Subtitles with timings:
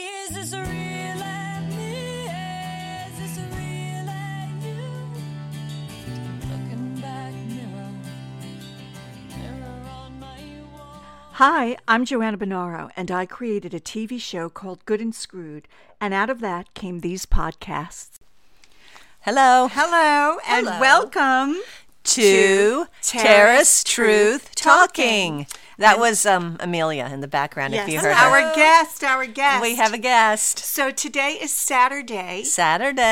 [0.00, 2.26] Is this real and me?
[2.26, 5.10] Is this real and you?
[6.48, 7.90] Looking back, mirror,
[9.36, 10.38] mirror on my
[10.72, 11.02] wall.
[11.32, 15.66] Hi, I'm Joanna Bonaro, and I created a TV show called Good and Screwed,
[16.00, 18.20] and out of that came these podcasts.
[19.22, 19.66] Hello.
[19.68, 20.80] Hello, and Hello.
[20.80, 21.56] welcome
[22.04, 25.44] To Terrace Terrace Truth Truth Talking.
[25.44, 25.46] Talking.
[25.78, 28.54] That was um, Amelia in the background, if you heard our her.
[28.56, 29.62] guest, our guest.
[29.62, 30.58] We have a guest.
[30.58, 32.42] So today is Saturday.
[32.42, 33.02] Saturday.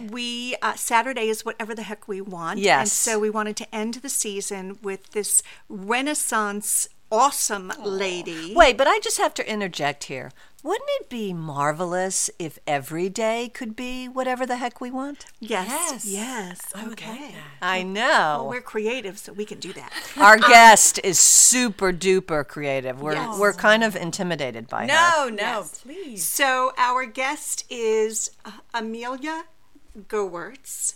[0.00, 2.56] And we uh, Saturday is whatever the heck we want.
[2.58, 2.92] And Yes.
[2.92, 8.52] so we wanted to end the season with this Renaissance awesome lady.
[8.54, 10.30] Wait, but I just have to interject here.
[10.62, 15.26] Wouldn't it be marvelous if every day could be whatever the heck we want?
[15.38, 16.04] Yes.
[16.04, 16.60] Yes.
[16.88, 17.36] okay.
[17.62, 18.46] I Well, know.
[18.50, 19.92] we're creative, so we can do that.
[20.16, 23.00] Our guest is super duper creative.
[23.00, 23.38] We're Yes.
[23.38, 24.86] we're kind of intimidated by her.
[24.88, 25.78] No, no, Yes.
[25.82, 26.24] please.
[26.24, 29.44] So our guest is uh, Amelia
[30.08, 30.94] Gewirtz.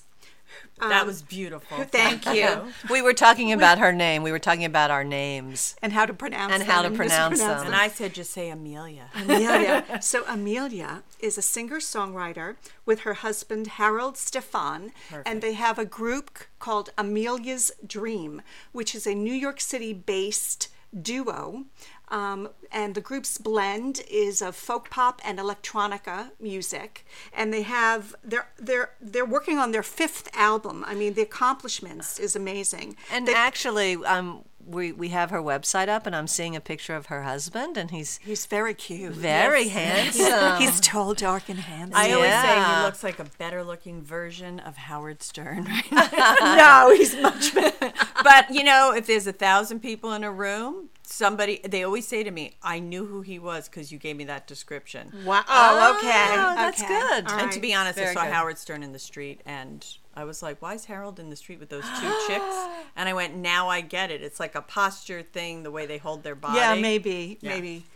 [0.81, 1.79] That Um, was beautiful.
[1.91, 2.73] Thank you.
[2.91, 4.23] We were talking about her name.
[4.23, 5.77] We were talking about our names.
[5.83, 7.73] And how to pronounce And them how to pronounce mispronounce them.
[7.73, 9.11] And I said, just say Amelia.
[9.15, 10.01] Amelia.
[10.03, 12.57] so Amelia is a singer-songwriter
[12.87, 14.93] with her husband Harold Stephan,
[15.27, 20.69] and they have a group called Amelia's Dream, which is a New York City-based
[20.99, 21.65] duo.
[22.09, 28.17] Um, and the group's blend is of folk pop and electronica music, and they have
[28.25, 30.85] they're they're they're working on their fifth album.
[30.89, 32.97] I mean, the accomplishments is amazing.
[33.13, 36.95] And They- actually, um, we we have her website up, and I'm seeing a picture
[36.95, 39.13] of her husband, and he's he's very cute.
[39.13, 40.61] very handsome.
[40.61, 41.97] He's tall, dark, and handsome.
[41.97, 45.65] I always say he looks like a better looking version of Howard Stern.
[45.65, 46.13] Right?
[46.41, 47.93] no, he's much better.
[48.23, 52.23] but, you know, if there's a thousand people in a room, somebody, they always say
[52.23, 55.13] to me, I knew who he was because you gave me that description.
[55.25, 55.45] Wow.
[55.49, 56.09] Oh, okay.
[56.09, 56.89] Oh, that's okay.
[56.89, 57.27] good.
[57.29, 58.33] All And to be honest, I saw good.
[58.33, 59.87] Howard Stern in the street and
[60.21, 62.45] I was like, why is Harold in the street with those two chicks?
[62.97, 64.21] And I went, now I get it.
[64.21, 66.59] It's like a posture thing, the way they hold their body.
[66.59, 67.51] Yeah, maybe, Yeah.
[67.51, 67.87] maybe.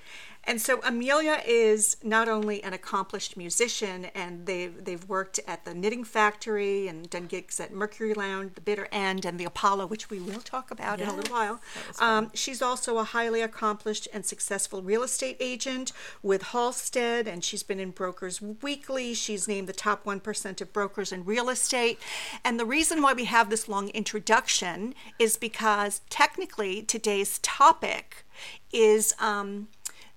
[0.46, 5.74] And so Amelia is not only an accomplished musician, and they've they've worked at the
[5.74, 10.10] Knitting Factory and done gigs at Mercury Lounge, the Bitter End, and the Apollo, which
[10.10, 11.60] we will talk about in a little while.
[11.98, 17.62] Um, she's also a highly accomplished and successful real estate agent with Halstead, and she's
[17.62, 19.14] been in Brokers Weekly.
[19.14, 21.98] She's named the top one percent of brokers in real estate.
[22.44, 28.24] And the reason why we have this long introduction is because technically today's topic
[28.72, 29.68] is um,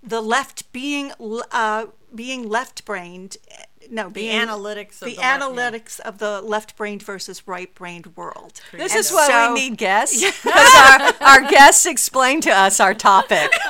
[0.03, 1.11] the left being
[1.51, 3.37] uh, being left brained.
[3.89, 7.73] No, The being, analytics of the, the left- analytics of the left brained versus right
[7.73, 8.59] brained world.
[8.73, 12.81] This And is why so- we need guests because our, our guests explain to us
[12.81, 13.49] our topic.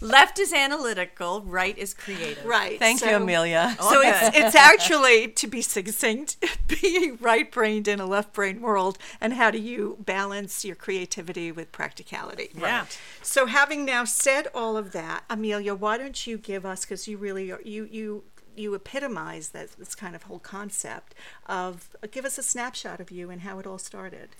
[0.00, 2.44] Left is analytical, right is creative.
[2.44, 2.78] Right.
[2.78, 3.76] Thank you, Amelia.
[3.80, 6.36] So it's it's actually to be succinct,
[6.80, 11.50] being right brained in a left brain world, and how do you balance your creativity
[11.50, 12.50] with practicality?
[12.56, 12.86] Yeah.
[13.22, 17.18] So having now said all of that, Amelia, why don't you give us because you
[17.18, 18.24] really are, you you
[18.58, 21.14] you epitomize that this kind of whole concept
[21.46, 24.30] of give us a snapshot of you and how it all started.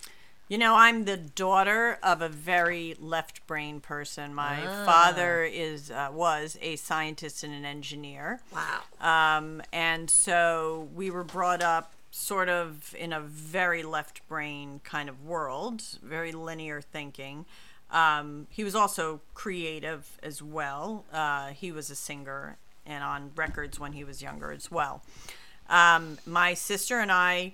[0.49, 4.35] You know, I'm the daughter of a very left brain person.
[4.35, 8.41] My father is uh, was a scientist and an engineer.
[8.55, 8.81] Wow.
[9.39, 15.11] Um, and so we were brought up sort of in a very left brain kind
[15.11, 17.45] of world, very linear thinking.
[17.91, 21.05] Um, he was also creative as well.
[21.13, 25.03] Uh, he was a singer and on records when he was younger as well.
[25.69, 27.53] Um, my sister and I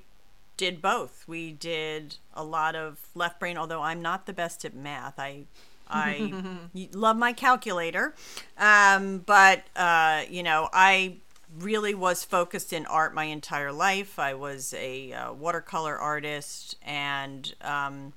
[0.56, 1.24] did both.
[1.26, 5.18] We did a lot of left brain, although I'm not the best at math.
[5.18, 5.44] I
[5.88, 6.32] I
[6.92, 8.14] love my calculator,
[8.58, 11.16] um, but uh, you know I
[11.58, 14.18] really was focused in art my entire life.
[14.18, 18.12] I was a uh, watercolor artist and um,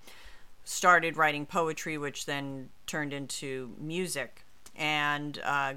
[0.63, 4.43] started writing poetry, which then turned into music,
[4.75, 5.73] and uh,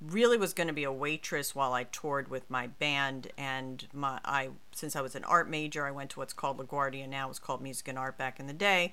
[0.00, 3.28] really was going to be a waitress while I toured with my band.
[3.36, 7.08] And my I since I was an art major, I went to what's called LaGuardia
[7.08, 7.26] now.
[7.26, 8.92] It was called Music and Art back in the day.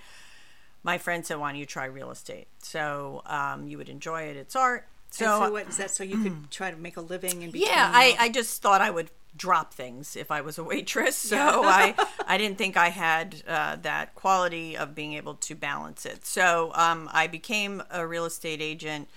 [0.83, 2.47] My friend said, "Why don't you try real estate?
[2.59, 4.37] So um, you would enjoy it.
[4.37, 5.91] It's art." So, So, what is that?
[5.91, 7.71] So you could try to make a living in between.
[7.71, 11.15] yeah, I, I just thought I would drop things if I was a waitress.
[11.29, 11.95] So I,
[12.27, 16.25] I didn't think I had uh, that quality of being able to balance it.
[16.25, 19.07] So um, I became a real estate agent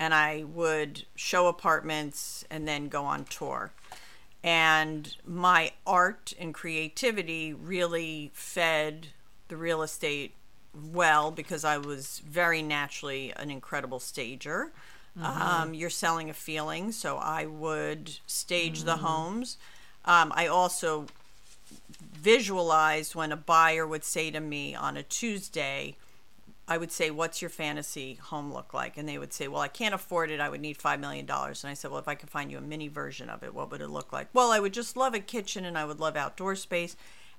[0.00, 3.70] and I would show apartments and then go on tour.
[4.42, 9.08] And my art and creativity really fed
[9.48, 10.32] the real estate
[10.74, 14.72] well because I was very naturally an incredible stager.
[15.22, 19.58] Um, you're selling a feeling, so I would stage the homes.
[20.06, 21.06] Um, I also
[22.14, 25.96] visualized when a buyer would say to me on a Tuesday,
[26.70, 28.96] I would say, What's your fantasy home look like?
[28.96, 30.40] And they would say, Well, I can't afford it.
[30.40, 31.28] I would need $5 million.
[31.28, 33.72] And I said, Well, if I could find you a mini version of it, what
[33.72, 34.28] would it look like?
[34.32, 36.96] Well, I would just love a kitchen and I would love outdoor space.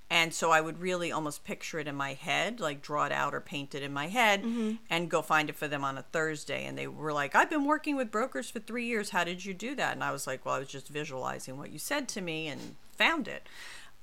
[0.09, 3.33] And so I would really almost picture it in my head, like draw it out
[3.33, 4.73] or paint it in my head mm-hmm.
[4.89, 6.65] and go find it for them on a Thursday.
[6.65, 9.11] And they were like, I've been working with brokers for three years.
[9.11, 9.93] How did you do that?
[9.93, 12.75] And I was like, Well, I was just visualizing what you said to me and
[12.97, 13.47] found it.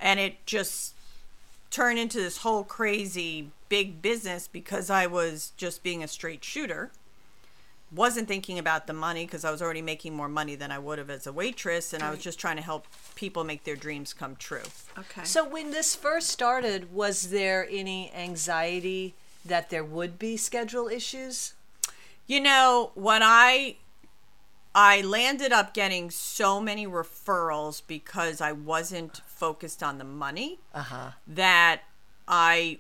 [0.01, 0.95] And it just
[1.71, 6.91] turn into this whole crazy big business because I was just being a straight shooter.
[7.91, 10.99] Wasn't thinking about the money because I was already making more money than I would
[10.99, 14.13] have as a waitress, and I was just trying to help people make their dreams
[14.13, 14.63] come true.
[14.99, 15.25] Okay.
[15.25, 21.55] So when this first started, was there any anxiety that there would be schedule issues?
[22.27, 23.77] You know, what I
[24.81, 31.11] I landed up getting so many referrals because I wasn't focused on the money Uh-huh.
[31.27, 31.81] that
[32.29, 32.79] I,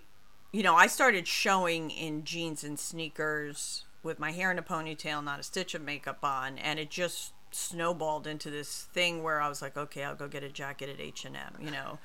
[0.52, 5.24] you know, I started showing in jeans and sneakers with my hair in a ponytail,
[5.24, 9.48] not a stitch of makeup on, and it just snowballed into this thing where I
[9.48, 11.98] was like, okay, I'll go get a jacket at H and M, you know.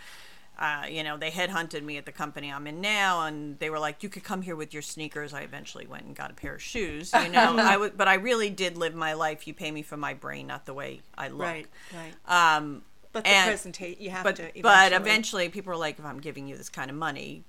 [0.64, 3.80] Uh, you know, they headhunted me at the company I'm in now, and they were
[3.80, 6.56] like, "You could come here with your sneakers." I eventually went and got a pair
[6.56, 7.12] of shoes.
[7.14, 9.46] You know, I would, but I really did live my life.
[9.46, 11.42] You pay me for my brain, not the way I look.
[11.42, 12.14] right, right.
[12.58, 14.52] Um, But the and- presentation, you have but to.
[14.62, 17.44] but eventually people are like if i'm giving you this kind of money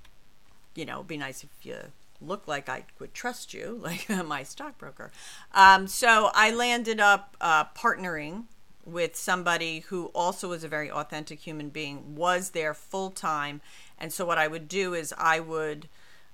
[0.75, 1.77] you know it'd be nice if you
[2.21, 5.11] look like i would trust you like my stockbroker
[5.53, 8.45] um, so i landed up uh, partnering
[8.85, 13.61] with somebody who also was a very authentic human being was there full time
[13.99, 15.89] and so what i would do is i would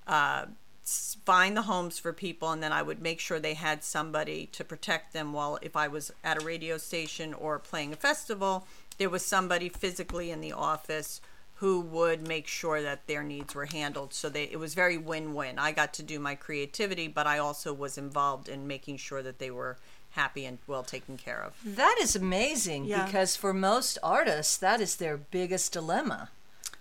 [0.07, 0.45] uh,
[0.83, 4.63] find the homes for people and then I would make sure they had somebody to
[4.63, 9.09] protect them while if I was at a radio station or playing a festival there
[9.09, 11.21] was somebody physically in the office
[11.61, 15.57] who would make sure that their needs were handled so they it was very win-win
[15.59, 19.39] I got to do my creativity but I also was involved in making sure that
[19.39, 19.77] they were
[20.11, 23.05] happy and well taken care of That is amazing Yeah.
[23.05, 26.29] because for most artists, that is their biggest dilemma.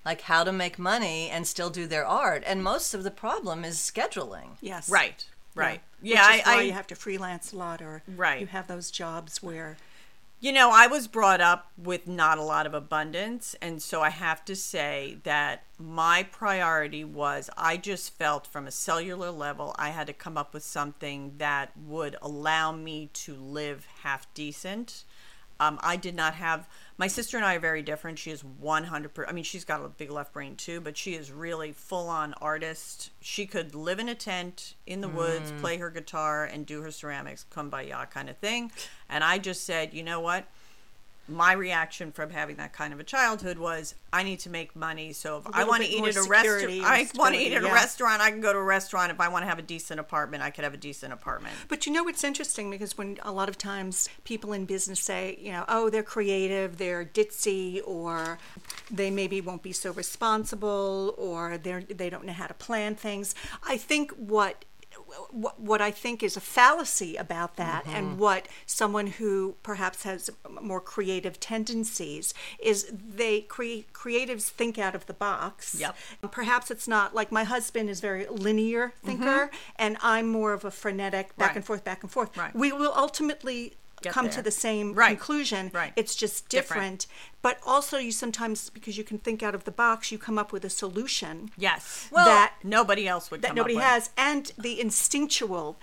[0.04, 2.42] Like how to make money and still do their art.
[2.46, 4.56] And most of the problem is scheduling.
[4.60, 5.24] yes, right
[5.54, 8.02] right Yeah, yeah, Which is I, why I you have to freelance a lot, or
[8.08, 8.40] Right.
[8.40, 9.76] you have those jobs where
[10.42, 13.54] You know, I was brought up with not a lot of abundance.
[13.60, 18.70] And so I have to say that my priority was I just felt from a
[18.70, 23.86] cellular level, I had to come up with something that would allow me to live
[24.02, 25.04] half decent.
[25.60, 26.66] Um, I did not have
[26.96, 28.18] my sister and I are very different.
[28.18, 29.24] She is 100%.
[29.28, 32.34] I mean, she's got a big left brain too, but she is really full on
[32.40, 33.10] artist.
[33.20, 36.90] She could live in a tent in the woods, play her guitar, and do her
[36.90, 38.72] ceramics, kumbaya kind of thing.
[39.08, 40.46] And I just said, you know what?
[41.30, 45.12] My reaction from having that kind of a childhood was, I need to make money.
[45.12, 47.72] So if I want to eat at a restaurant, I want to eat at a
[47.72, 48.20] restaurant.
[48.20, 49.12] I can go to a restaurant.
[49.12, 51.54] If I want to have a decent apartment, I could have a decent apartment.
[51.68, 55.38] But you know what's interesting because when a lot of times people in business say,
[55.40, 58.38] you know, oh, they're creative, they're ditzy, or
[58.90, 63.34] they maybe won't be so responsible, or they they don't know how to plan things.
[63.62, 64.64] I think what
[65.30, 68.18] what, what I think is a fallacy about that, and mm-hmm.
[68.18, 70.30] what someone who perhaps has
[70.60, 75.76] more creative tendencies is they create creatives think out of the box.
[75.78, 75.96] Yep.
[76.30, 79.56] Perhaps it's not like my husband is very linear thinker, mm-hmm.
[79.76, 81.56] and I'm more of a frenetic back Right.
[81.56, 82.36] and forth, back and forth.
[82.36, 82.54] Right.
[82.54, 85.08] We will ultimately Get come to the same Right.
[85.16, 85.70] conclusion.
[85.74, 85.92] Right.
[85.96, 87.00] It's just Different.
[87.00, 87.06] different.
[87.42, 90.52] But also, you sometimes because you can think out of the box, you come up
[90.52, 92.08] with a solution Yes.
[92.10, 93.84] Well- that nobody else would that come nobody up with.
[93.86, 95.78] has, and the instinctual.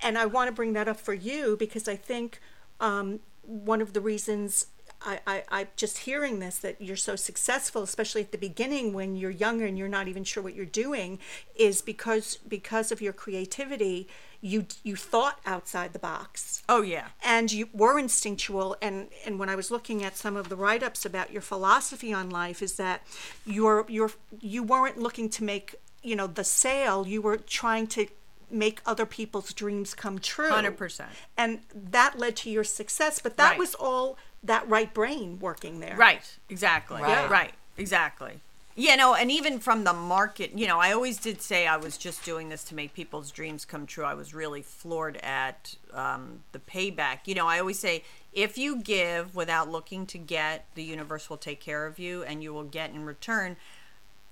[0.00, 2.40] And I want to bring that up for you because I think
[2.80, 4.66] um, one of the reasons
[5.04, 9.16] I, I, I just hearing this that you're so successful, especially at the beginning when
[9.16, 11.18] you're younger and you're not even sure what you're doing,
[11.56, 14.06] is because because of your creativity,
[14.44, 17.06] you you thought outside the box Oh yeah.
[17.24, 21.06] and you were instinctual and and when i was looking at some of the write-ups
[21.06, 23.02] about your philosophy on life is that
[23.46, 28.06] you're you're you weren't looking to make you know the sale you were trying to
[28.50, 31.04] make other people's dreams come true 100%.
[31.38, 33.58] and that led to your success but that Right.
[33.58, 36.36] was all that right brain working there Right.
[36.50, 37.00] Exactly.
[37.00, 37.30] Right.
[37.30, 37.52] Right.
[37.78, 38.40] Exactly.
[38.74, 41.98] You know, and even from the market, you know, I always did say I was
[41.98, 44.04] just doing this to make people's dreams come true.
[44.04, 47.20] I was really floored at um, the payback.
[47.26, 48.02] You know, I always say
[48.32, 52.42] if you give without looking to get, the universe will take care of you and
[52.42, 53.56] you will get in return.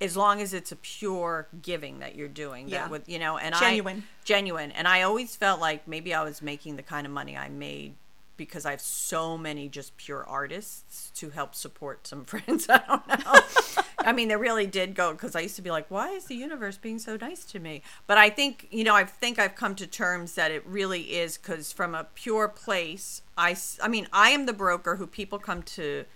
[0.00, 2.88] as long as it's a pure giving that you're doing that Yeah.
[2.88, 3.98] with you know and Genuine.
[3.98, 7.36] I genuine and I always felt like maybe I was making the kind of money
[7.36, 7.92] I made
[8.40, 12.66] because I have so many just pure artists to help support some friends.
[12.70, 13.84] I don't know.
[13.98, 16.36] I mean, they really did go because I used to be like, why is the
[16.36, 17.82] universe being so nice to me?
[18.06, 21.36] But I think, you know, I think I've come to terms that it really is
[21.36, 25.62] because from a pure place, I, I mean, I am the broker who people come
[25.62, 26.06] to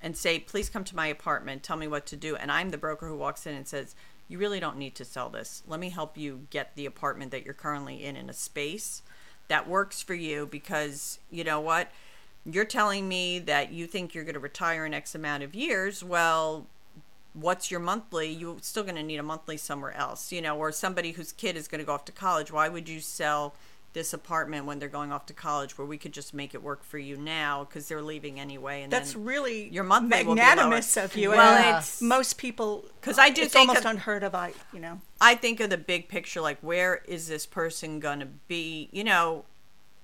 [0.00, 2.34] and say, please come to my apartment, tell me what to do.
[2.34, 3.94] And I'm the broker who walks in and says,
[4.26, 5.62] you really don't need to sell this.
[5.66, 9.02] Let me help you get the apartment that you're currently in in a space
[9.48, 11.90] that works for you because you know what?
[12.44, 16.04] You're telling me that you think you're going to retire in X amount of years.
[16.04, 16.66] Well,
[17.32, 18.30] what's your monthly?
[18.30, 21.56] You're still going to need a monthly somewhere else, you know, or somebody whose kid
[21.56, 22.52] is going to go off to college.
[22.52, 23.54] Why would you sell
[23.94, 26.84] this apartment when they're going off to college where we could just make it work
[26.84, 28.82] for you now because they're leaving anyway?
[28.82, 31.30] And That's really your be magnanimous of you.
[31.30, 34.34] Well, it's- most people because I do it's think almost of- unheard of.
[34.34, 38.26] I you know I think of the big picture, like where is this person gonna
[38.48, 38.88] be?
[38.92, 39.44] You know,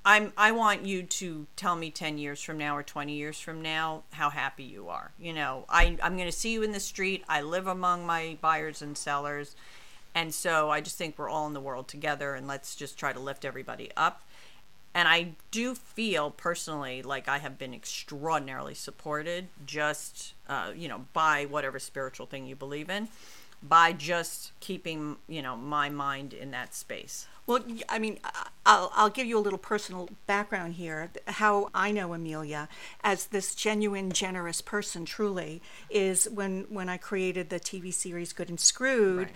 [0.05, 3.61] I'm I want you to tell me ten years from now or twenty years from
[3.61, 5.13] now how happy you are.
[5.19, 7.23] You know, I I'm gonna see you in the street.
[7.29, 9.55] I live among my buyers and sellers,
[10.15, 13.13] and so I just think we're all in the world together, and let's just try
[13.13, 14.23] to lift everybody up.
[14.93, 21.07] And I do feel personally like I have been extraordinarily supported, just uh, you know,
[21.13, 23.07] by whatever spiritual thing you believe in,
[23.63, 27.27] by just keeping you know my mind in that space.
[27.51, 28.21] Well, i mean,
[28.65, 31.11] I'll, I'll give you a little personal background here.
[31.27, 32.69] How I know Amelia
[33.03, 38.51] as this genuine, generous person, truly, is when, when I created the TV series Good
[38.51, 39.31] and Screwed.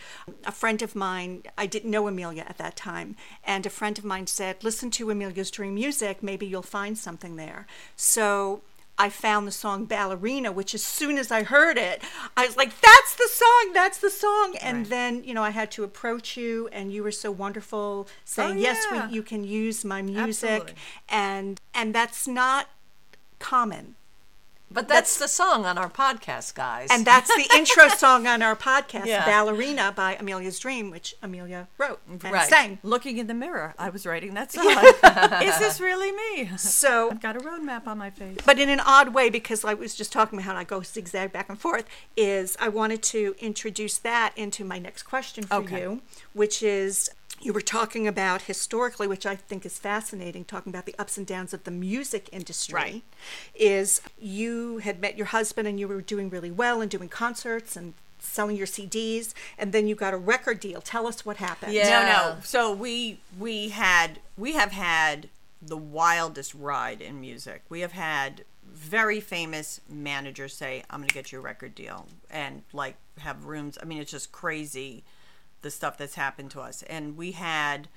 [0.44, 4.04] A friend of mine, I didn't know Amelia at that time, and a friend of
[4.04, 7.66] mine said, Listen to Amelia's Dream Music, maybe you'll find something there.
[7.96, 8.62] So
[8.96, 12.02] I found the song Ballerina, which as soon as I heard it,
[12.36, 14.56] I was like, that's the song, that's the song.
[14.60, 14.88] And Right.
[14.88, 18.60] then, you know, I had to approach you, and you were so wonderful saying, Oh,
[18.60, 20.48] yes, we, you can use my music.
[20.48, 20.74] Absolutely.
[21.08, 22.68] And, and that's not
[23.40, 23.96] common.
[24.74, 26.88] But that's the song on our podcast, guys.
[26.90, 29.24] And that's the intro song on our podcast, Yeah.
[29.24, 32.48] Ballerina by Amelia's Dream, which Amelia wrote and Right.
[32.48, 32.78] sang.
[32.82, 34.66] Looking in the mirror, I was writing that song.
[35.42, 36.50] Is this really me?
[36.58, 38.38] So I've got a roadmap on my face.
[38.44, 41.32] but in an odd way because I was just talking about how I go zigzag
[41.32, 41.84] back and forth
[42.16, 45.80] is I wanted to introduce that into my next question for Okay.
[45.82, 46.02] you,
[46.32, 47.10] which is
[47.44, 51.26] you were talking about historically, which I think is fascinating, talking about the ups and
[51.26, 52.74] downs of the music industry.
[52.74, 53.02] Right.
[53.54, 57.76] Is you had met your husband and you were doing really well and doing concerts
[57.76, 60.80] and selling your CDs, and then you got a record deal.
[60.80, 61.74] Tell us what happened.
[61.74, 62.00] Yeah.
[62.00, 62.40] No, no.
[62.42, 65.28] So we we had we have had
[65.60, 67.62] the wildest ride in music.
[67.68, 72.06] We have had very famous managers say, "I'm going to get you a record deal,"
[72.30, 73.76] and like have rooms.
[73.80, 75.04] I mean, it's just crazy
[75.64, 76.82] the stuff that's happened to us.
[76.84, 77.88] And we had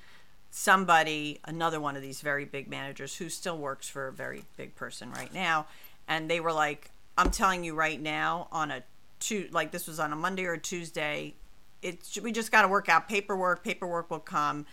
[0.50, 4.74] somebody, another one of these very big managers who still works for a very big
[4.75, 5.67] person right now,
[6.07, 8.83] and they were like, "I'm telling you right now, on a
[9.19, 11.36] two like this was on a Monday or a Tuesday,
[11.81, 13.63] it's we just got to work out paperwork.
[13.63, 14.65] Paperwork will come,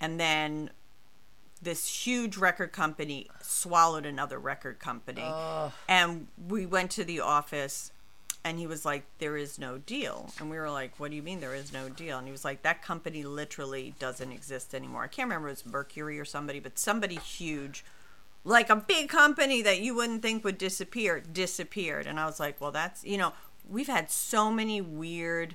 [0.00, 0.70] and then
[1.62, 5.22] this huge record company swallowed another record company,
[5.88, 7.91] and we went to the office.
[8.44, 11.22] And he was like, "There is no deal," and we were like, "What do you
[11.22, 15.04] mean there is no deal?" And he was like, "That company literally doesn't exist anymore."
[15.04, 17.84] I can't remember it was Mercury or somebody, but somebody huge,
[18.44, 22.06] like a big company that you wouldn't think would disappear, disappeared.
[22.06, 23.32] And I was like, "Well, that's you know,
[23.68, 25.54] we've had so many weird."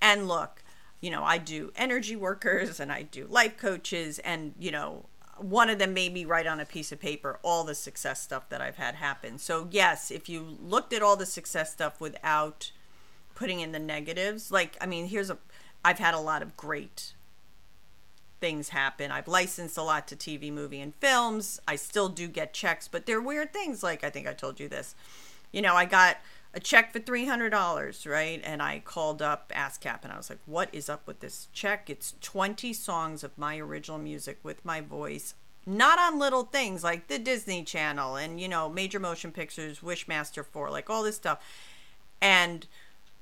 [0.00, 0.62] And look,
[1.00, 5.06] you know, I do energy workers and I do life coaches, and you know,
[5.40, 8.48] one of them made me write on a piece of paper all the success stuff
[8.48, 9.38] that I've had happen.
[9.38, 12.72] So yes, if you looked at all the success stuff without
[13.34, 15.38] putting in the negatives, like I mean, here's a,
[15.84, 17.14] I've had a lot of great
[18.40, 19.10] things happen.
[19.10, 21.60] I've licensed a lot to TV, movie, and films.
[21.66, 23.82] I still do get checks, but they're weird things.
[23.82, 24.94] Like I think I told you this.
[25.52, 26.18] You know, I got
[26.54, 28.40] a check for three hundred dollars, right?
[28.44, 31.90] And I called up ASCAP and I was like, "What is up with this check?
[31.90, 35.34] It's twenty songs of my original music with my voice."
[35.66, 40.44] Not on little things like the Disney Channel and you know major motion pictures, Wishmaster
[40.44, 41.44] Four, like all this stuff,
[42.20, 42.66] and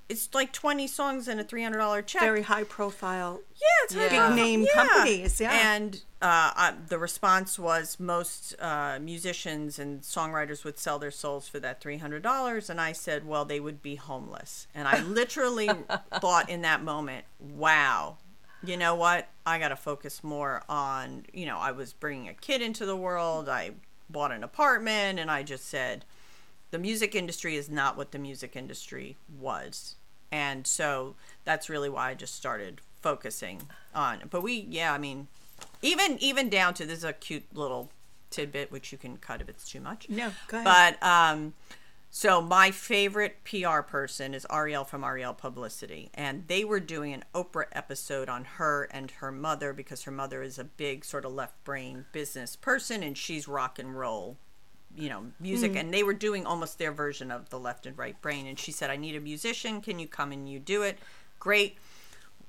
[0.08, 2.22] it's like twenty songs and a three hundred dollar check.
[2.22, 3.40] Very high profile.
[3.54, 5.75] Yeah, it's high Big name companies, yeah.
[5.75, 11.58] And uh, the response was most uh, musicians and songwriters would sell their souls for
[11.60, 14.66] that three hundred dollars, and I said, well, they would be homeless.
[14.75, 15.70] And I literally
[16.20, 18.18] thought in that moment, wow.
[18.64, 19.28] You know what?
[19.44, 22.96] I got to focus more on, you know, I was bringing a kid into the
[22.96, 23.48] world.
[23.48, 23.72] I
[24.08, 26.04] bought an apartment and I just said,
[26.70, 29.96] the music industry is not what the music industry was
[30.32, 33.62] and so that's really why I just started focusing
[33.94, 34.23] on.
[34.30, 35.28] But we, yeah, I mean,
[35.82, 37.90] even even down to this is a cute little
[38.30, 40.08] tidbit which you can cut if it's too much.
[40.08, 40.96] No, go ahead.
[41.00, 41.54] But um,
[42.11, 47.25] so my favorite PR person is Ariel from Ariel Publicity, and they were doing an
[47.35, 51.32] Oprah episode on her and her mother because her mother is a big sort of
[51.32, 54.37] left brain business person, and she's rock and roll,
[54.97, 55.81] you know, music, mm.
[55.81, 58.47] and they were doing almost their version of the left and right brain.
[58.47, 59.81] And she said, "I need a musician.
[59.81, 60.99] Can you come and you do it?"
[61.38, 61.76] Great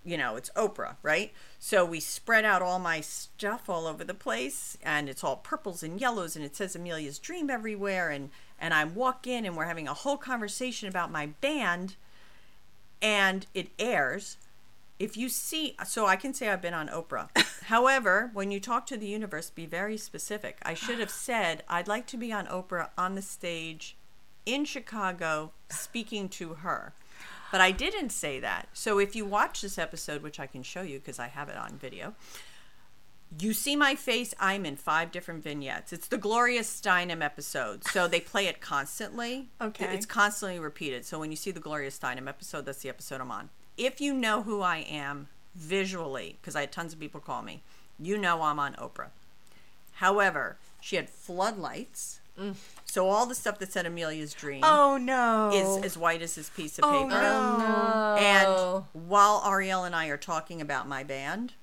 [0.08, 1.34] you know, it's Oprah, right?
[1.60, 5.84] So we spread out all my stuff all over the place and it's all purples
[5.84, 9.66] and yellows and it says Amelia's Dream everywhere and and I walk in and we're
[9.66, 11.96] having a whole conversation about my band
[13.02, 14.38] and it airs.
[15.00, 17.30] If you see so I can say I've been on Oprah.
[17.66, 20.58] However, when you talk to the universe, be very specific.
[20.64, 23.98] I should have said I'd like to be on Oprah on the stage
[24.46, 26.94] in Chicago speaking to her.
[27.52, 28.68] But I didn't say that.
[28.74, 31.58] So if you watch this episode, which I can show you because I have it
[31.58, 32.16] on video,
[33.40, 34.34] you see my face.
[34.40, 35.94] I'm in five different vignettes.
[35.94, 37.84] It's the Gloria Steinem episode.
[37.86, 39.50] So they play it constantly.
[39.62, 39.94] Okay.
[39.94, 41.06] It's constantly repeated.
[41.06, 43.50] So when you see the Gloria Steinem episode, that's the episode I'm on.
[43.78, 47.62] If you know who I am visually, because I had tons of people call me,
[48.00, 49.10] you know I'm on Oprah.
[49.94, 52.20] However, she had floodlights.
[52.40, 52.56] Mm.
[52.86, 55.52] So all the stuff that said Amelia's Dream oh no.
[55.52, 57.10] is as white as this piece of oh paper.
[57.10, 58.16] no.
[58.20, 61.54] And while Ariel and I are talking about my band,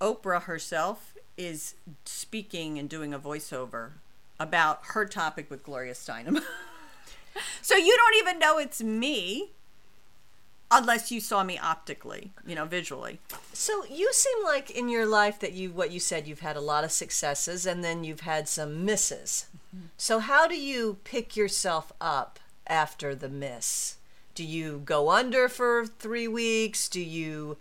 [0.00, 3.92] Oprah herself is speaking and doing a voiceover
[4.38, 6.42] about her topic with Gloria Steinem.
[7.62, 9.52] so you don't even know it's me
[10.70, 13.20] unless you saw me optically, you know, visually.
[13.52, 16.60] So you seem like in your life that you what you said you've had a
[16.60, 19.46] lot of successes and then you've had some misses.
[19.74, 19.86] Mm-hmm.
[19.96, 23.96] So how do you pick yourself up after the miss?
[24.34, 26.88] Do you go under for 3 weeks?
[26.88, 27.56] Do you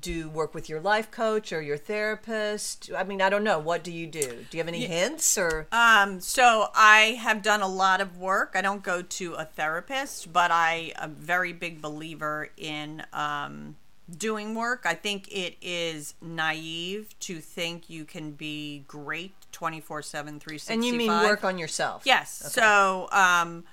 [0.00, 2.90] do work with your life coach or your therapist?
[2.96, 3.58] I mean, I don't know.
[3.58, 4.20] What do you do?
[4.20, 8.52] Do you have any hints or Um, so I have done a lot of work.
[8.54, 13.76] I don't go to a therapist, but I am a very big believer in um,
[14.16, 14.82] doing work.
[14.84, 20.74] I think it is naive to think you can be great 24 7, 365.
[20.74, 22.02] and you mean work on yourself?
[22.04, 22.30] Yes.
[22.52, 23.64] So, um,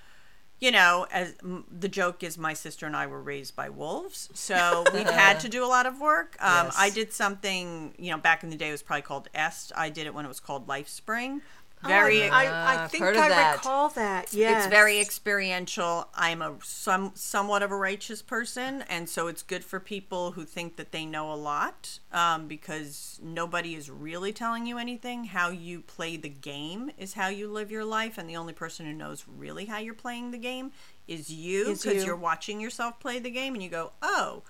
[0.59, 4.29] you know, as m- the joke is, my sister and I were raised by wolves,
[4.33, 6.37] so we've had to do a lot of work.
[6.39, 6.75] Um, Yes.
[6.77, 9.71] I did something, you know, back in the day it was probably called Est.
[9.75, 11.41] I did it when it was called Lifespring.
[11.83, 13.57] Very, Oh, I, Ah, I I've think I that.
[13.57, 14.33] recall that.
[14.33, 14.65] Yes.
[14.65, 16.07] it's very experiential.
[16.15, 20.45] I'm a some somewhat of a righteous person, and so it's good for people who
[20.45, 25.25] think that they know a lot, um, because nobody is really telling you anything.
[25.25, 28.87] How you play the game is how you live your life, and the only person
[28.87, 30.71] who knows really how you're playing the game
[31.07, 32.05] is you, because you.
[32.05, 34.41] you're watching yourself play the game, and you go, oh,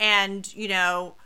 [0.00, 1.16] and you know.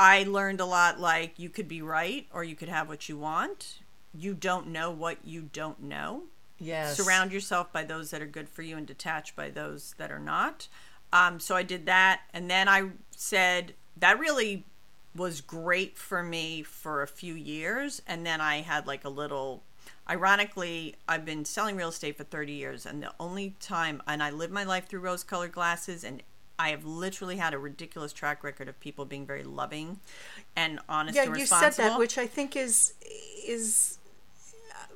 [0.00, 3.18] I learned a lot like you could be right or you could have what you
[3.18, 3.80] want.
[4.18, 6.24] You don't know what you don't know.
[6.60, 6.96] Yes.
[6.96, 10.18] surround yourself by those that are good for you and detach by those that are
[10.18, 10.66] not.
[11.12, 14.66] Um, so i did that and then i said that really
[15.14, 19.62] was great for me for a few years and then i had like a little
[20.10, 24.28] ironically i've been selling real estate for 30 years and the only time and i
[24.28, 26.22] live my life through rose colored glasses and
[26.60, 30.00] I have literally had a ridiculous track record of people being very loving
[30.56, 32.94] and honest Yeah, and you said that, which I think is
[33.46, 33.97] is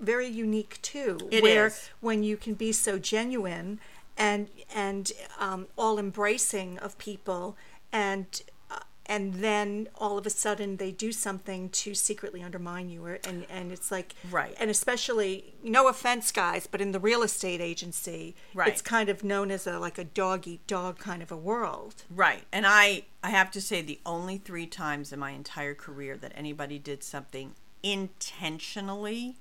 [0.03, 1.19] very unique too.
[1.31, 1.89] It where is.
[2.01, 3.81] when you can be so genuine
[4.19, 7.57] and and um, all embracing of people,
[7.91, 8.27] and
[8.71, 13.19] uh, and then all of a sudden they do something to secretly undermine you, or,
[13.27, 14.55] and and it's like Right.
[14.61, 18.69] And especially, no offense, guys, but in the real estate agency, Right.
[18.69, 22.05] it's kind of known as a like a dog eat dog kind of a world.
[22.11, 22.45] Right.
[22.53, 26.33] And I I have to say the only 3 times in my entire career that
[26.35, 29.37] anybody did something intentionally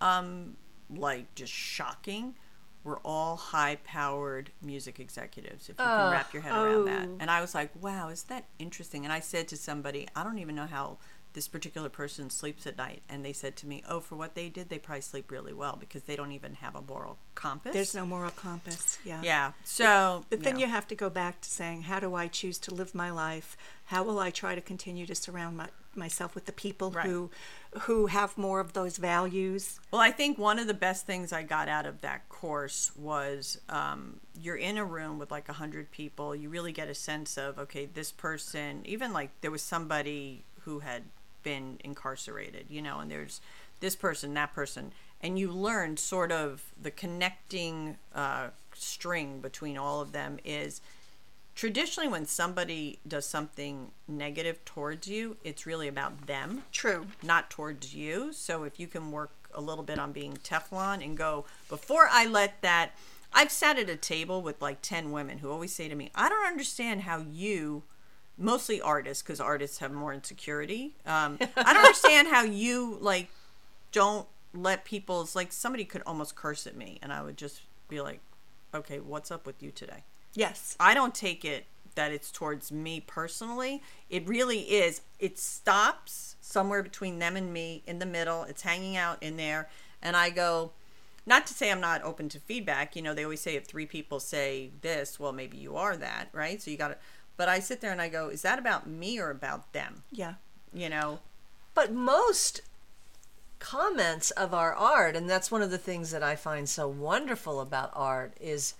[0.00, 0.56] um
[0.88, 2.34] like just shocking
[2.82, 7.08] were all high-powered music executives if you can wrap your head around that.
[7.08, 7.16] oh.
[7.20, 10.38] And I was like, "Wow, is that interesting?" And I said to somebody, "I don't
[10.38, 10.96] even know how
[11.34, 14.48] this particular person sleeps at night." And they said to me, "Oh, for what they
[14.48, 17.94] did, they probably sleep really well because they don't even have a moral compass." There's
[17.94, 18.98] no moral compass.
[19.04, 19.20] Yeah.
[19.22, 19.52] Yeah.
[19.62, 20.66] So, But then yeah.
[20.66, 23.58] you have to go back to saying, how do I choose to live my life?
[23.84, 27.06] How will I try to continue to surround my, myself with the people Right.
[27.06, 27.30] who
[27.82, 29.78] who have more of those values?
[29.92, 33.60] Well, I think one of the best things I got out of that course was
[33.68, 36.34] um, you're in a room with like a hundred people.
[36.34, 38.82] You really get a sense of okay, this person.
[38.84, 41.04] Even like there was somebody who had
[41.42, 43.40] been incarcerated, you know, and there's
[43.80, 50.00] this person, that person, and you learn sort of the connecting uh, string between all
[50.00, 50.80] of them is
[51.60, 57.06] traditionally when somebody does something negative towards you, it's really about them, True.
[57.22, 58.32] not towards you.
[58.32, 62.24] So if you can work a little bit on being Teflon and go before I
[62.24, 62.92] let that
[63.34, 66.30] I've sat at a table with like 10 women who always say to me, "I
[66.30, 67.82] don't understand how you
[68.38, 70.94] mostly artists because artists have more insecurity.
[71.04, 73.28] Um, I don't understand how you like
[73.92, 78.00] don't let people's like somebody could almost curse at me and I would just be
[78.00, 78.20] like,
[78.74, 80.76] "Okay, what's up with you today?" Yes.
[80.78, 83.82] I don't take it that it's towards me personally.
[84.08, 85.02] It really is.
[85.18, 88.44] It stops somewhere between them and me in the middle.
[88.44, 89.68] It's hanging out in there.
[90.00, 90.72] And I go,
[91.26, 92.96] not to say I'm not open to feedback.
[92.96, 96.28] You know, they always say if three people say this, well, maybe you are that,
[96.32, 96.60] right?
[96.62, 96.96] So you got to,
[97.36, 100.02] but I sit there and I go, is that about me or about them?
[100.10, 100.34] Yeah.
[100.72, 101.20] You know?
[101.74, 102.62] But most
[103.58, 107.60] comments of our art, and that's one of the things that I find so wonderful
[107.60, 108.74] about art, is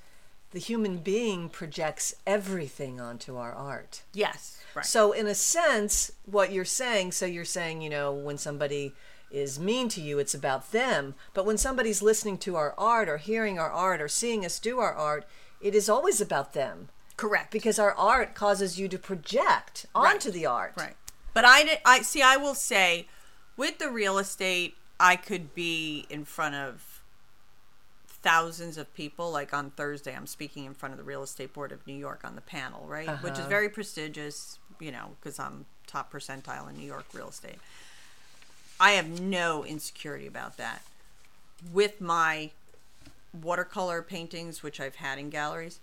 [0.52, 4.02] the human being projects everything onto our art.
[4.12, 4.58] Yes.
[4.74, 4.84] Right.
[4.84, 8.92] So, in a sense, what you're saying, so you're saying, you know, when somebody
[9.30, 11.14] is mean to you, it's about them.
[11.34, 14.80] But when somebody's listening to our art or hearing our art or seeing us do
[14.80, 15.24] our art,
[15.60, 16.88] it is always about them.
[17.16, 17.52] correct.
[17.52, 20.72] Because our art causes you to project onto the art.
[20.76, 20.96] Right.
[21.34, 21.80] But I.
[21.84, 22.22] I see.
[22.22, 23.06] I will say,
[23.56, 26.89] with the real estate, I could be in front of
[28.22, 29.30] thousands of people.
[29.30, 32.20] Like on Thursday, I'm speaking in front of the Real Estate Board of New York
[32.24, 33.08] on the panel, right?
[33.22, 37.58] Which is very prestigious, you know, because I'm top percentile in New York real estate.
[38.78, 40.82] I have no insecurity about that.
[41.72, 42.50] With my
[43.42, 45.80] watercolor paintings, which I've had in galleries,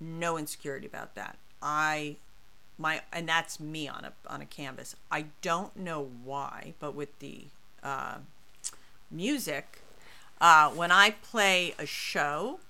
[0.00, 1.36] no insecurity about that.
[1.62, 2.16] I
[2.78, 4.96] my and that's me on a on a canvas.
[5.10, 7.44] I don't know why, but with the
[7.82, 8.18] uh,
[9.10, 9.82] music,
[10.40, 12.60] uh, when I play a show,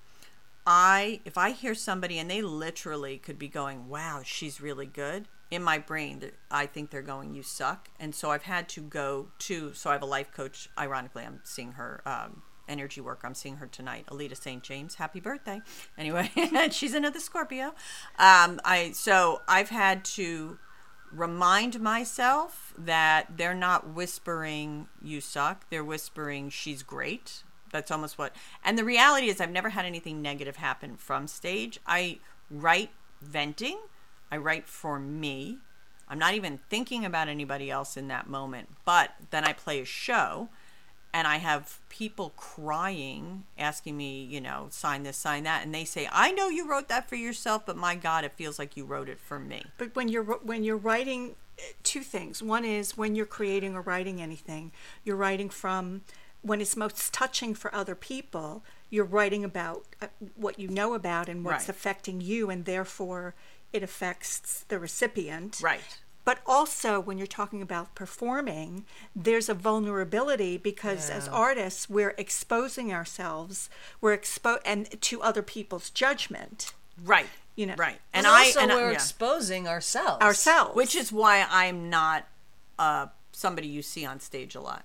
[0.66, 5.28] I if I hear somebody and they literally could be going, "Wow, she's really good."
[5.50, 9.28] In my brain, I think they're going, "You suck," and so I've had to go
[9.40, 9.72] to.
[9.74, 10.68] So I have a life coach.
[10.78, 13.20] Ironically, I'm seeing her um, energy work.
[13.24, 14.62] I'm seeing her tonight, Alita St.
[14.62, 14.96] James.
[14.96, 15.60] Happy birthday!
[15.98, 16.30] Anyway,
[16.70, 17.74] she's another Scorpio.
[18.18, 20.58] Um, I so I've had to
[21.12, 28.34] remind myself that they're not whispering you suck they're whispering she's great that's almost what
[28.64, 32.18] and the reality is i've never had anything negative happen from stage i
[32.50, 33.78] write venting
[34.30, 35.58] i write for me
[36.08, 39.84] i'm not even thinking about anybody else in that moment but then i play a
[39.84, 40.48] show
[41.12, 45.84] and I have people crying, asking me, you know, sign this, sign that, and they
[45.84, 48.84] say, "I know you wrote that for yourself, but my God, it feels like you
[48.84, 52.42] wrote it for me." But when you're when you're writing, uh, two things.
[52.42, 54.72] One is when you're creating or writing anything,
[55.04, 56.02] you're writing from
[56.42, 58.62] when it's most touching for other people.
[58.88, 61.68] You're writing about uh, what you know about and what's Right.
[61.68, 63.34] affecting you, and therefore
[63.72, 65.60] it affects the recipient.
[65.62, 65.98] Right.
[66.24, 68.84] But also, when you're talking about performing,
[69.16, 75.88] there's a vulnerability because as artists, we're exposing ourselves, we're expo and to other people's
[75.90, 76.72] judgment
[77.02, 77.26] Right.
[77.56, 77.74] You know.
[77.76, 77.98] Right.
[78.12, 78.92] And, And, I and we're yeah.
[78.94, 80.22] exposing ourselves.
[80.22, 80.76] ourselves.
[80.76, 82.26] which is why I'm not
[82.78, 84.84] uh, somebody you see on stage a lot.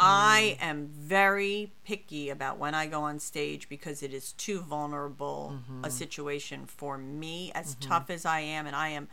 [0.00, 5.52] I am very picky about when I go on stage because it is too vulnerable
[5.52, 5.90] a mm-hmm.
[5.90, 7.52] situation for me.
[7.54, 7.88] As mm-hmm.
[7.88, 9.08] tough as I am, and I am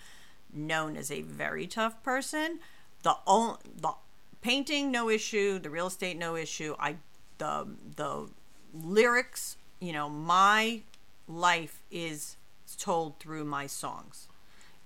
[0.54, 2.60] known as a very tough person.
[3.04, 3.94] The only the
[4.42, 5.60] painting, no issue.
[5.60, 6.76] The real estate, no issue.
[6.80, 6.96] I
[7.38, 8.30] the the
[8.74, 9.58] lyrics.
[9.80, 10.82] You know, my
[11.28, 12.38] life is
[12.78, 14.28] told through my songs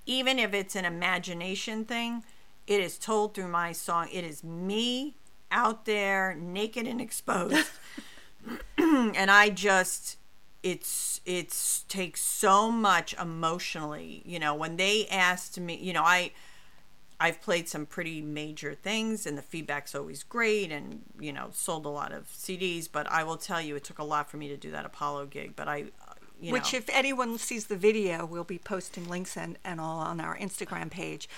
[0.06, 2.24] even if it's an imagination thing,
[2.68, 4.08] it is told through my song.
[4.12, 5.16] It is me
[5.52, 7.70] out there naked and exposed.
[8.78, 10.18] and I just
[10.64, 16.32] it's it's takes so much emotionally, you know, when they asked me, you know, I
[17.20, 21.86] I've played some pretty major things and the feedback's always great and you know sold
[21.86, 24.48] a lot of CDs but I will tell you it took a lot for me
[24.48, 27.78] to do that Apollo gig but I uh, you Which, know if anyone sees the
[27.78, 31.30] video, we'll be posting links and, and all on our Instagram page.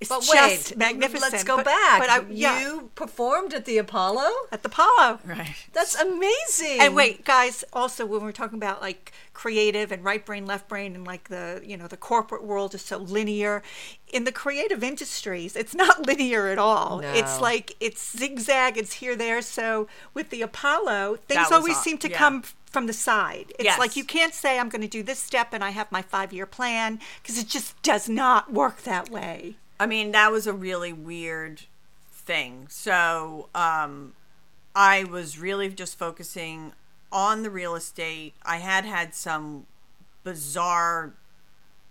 [0.00, 1.32] It's But just wait, magnificent.
[1.32, 2.00] Let's go But- back.
[2.00, 4.28] But I, yeah, You performed at the Apollo.
[4.52, 5.20] at the Apollo.
[5.24, 6.80] right That's amazing.
[6.80, 10.94] And wait, guys, also when we're talking about like creative and right brain, left brain,
[10.94, 13.62] and like the you know the corporate world is so linear.
[14.12, 17.00] In the creative industries, it's not linear at all.
[17.00, 17.12] No.
[17.12, 18.76] It's like it's zigzag.
[18.76, 19.40] It's here, there.
[19.42, 22.18] So with the Apollo, things always aw- seem to yeah.
[22.18, 23.52] come from the side.
[23.58, 23.78] It's Yes.
[23.78, 26.32] like you can't say I'm going to do this step and I have my five
[26.32, 29.56] year plan because it just does not work that way.
[29.78, 31.62] I mean, that was a really weird
[32.12, 32.66] thing.
[32.70, 34.14] So, um,
[34.74, 36.72] I was really just focusing
[37.12, 38.34] on the real estate.
[38.44, 39.66] I had had some
[40.24, 41.14] bizarre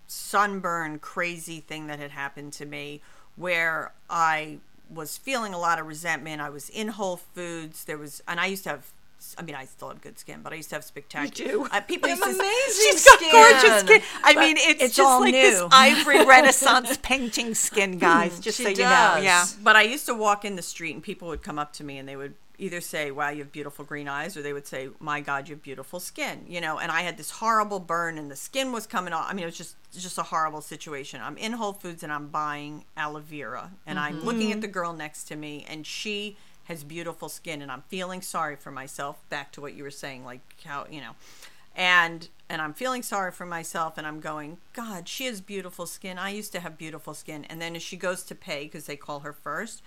[0.07, 3.01] sunburn crazy thing that had happened to me
[3.35, 4.59] where I
[4.93, 6.41] was feeling a lot of resentment.
[6.41, 7.85] I was in Whole Foods.
[7.85, 8.91] There was, and I used to have.
[9.37, 11.51] I mean, I still have good skin, but I used to have spectacular.
[11.51, 11.67] do.
[11.71, 12.39] Uh, people You used have to.
[12.39, 13.31] amazing She's got skin.
[13.31, 14.01] gorgeous skin.
[14.23, 18.39] I But mean, it's, it's just like this ivory Renaissance painting skin, guys.
[18.39, 19.45] Just She so you know, yeah.
[19.61, 21.97] But I used to walk in the street and people would come up to me
[21.97, 24.89] and they would either say, "Wow, you have beautiful green eyes," or they would say,
[24.99, 28.29] "My God, you have beautiful skin." You know, and I had this horrible burn and
[28.29, 29.25] the skin was coming off.
[29.29, 31.19] I mean, it was just just a horrible situation.
[31.21, 34.93] I'm in Whole Foods and I'm buying aloe vera and I'm looking at the girl
[34.93, 39.17] next to me and she has beautiful skin and I'm feeling sorry for myself.
[39.29, 41.15] Back to what you were saying, like how you know
[41.75, 46.19] and and I'm feeling sorry for myself and I'm going, God, she has beautiful skin.
[46.19, 47.45] I used to have beautiful skin.
[47.45, 49.81] And then as she goes to pay because they call her first,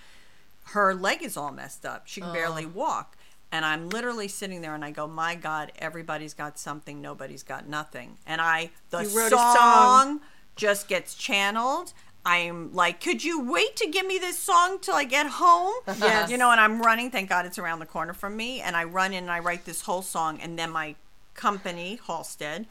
[0.71, 2.09] her leg is all messed up.
[2.09, 2.73] She can barely oh.
[2.75, 3.17] walk.
[3.53, 7.69] And I'm literally sitting there and I go, My God, everybody's got something, nobody's got
[7.69, 8.19] nothing.
[8.27, 10.21] And I the You wrote a song, song.
[10.57, 11.93] just gets channeled.
[12.27, 15.73] I'm like, could you wait to give me this song till I get home?
[15.87, 16.29] Yes.
[16.29, 17.11] You know, and I'm running.
[17.13, 18.61] Thank God it's around the corner from me.
[18.61, 20.41] And I run in and I write this whole song.
[20.41, 20.97] And then my
[21.35, 22.67] company, Halstead,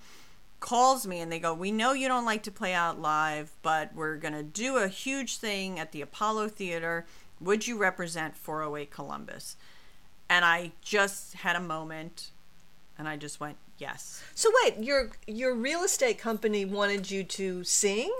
[0.60, 3.96] calls me and they go, We know you don't like to play out live, but
[3.96, 7.06] we're going to do a huge thing at the Apollo Theater.
[7.40, 9.56] Would you represent 408 Columbus?
[10.30, 12.32] And I just had a moment
[12.98, 14.22] and I just went, Yes.
[14.36, 18.14] So wait, your your real estate company wanted you to sing?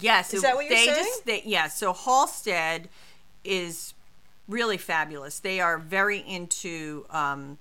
[0.00, 1.04] Yes, Is it- that what you're they saying?
[1.04, 2.88] Just, they, yeah, so Halstead
[3.44, 3.94] is
[4.48, 5.38] really fabulous.
[5.40, 7.06] They are very into.
[7.10, 7.58] Um,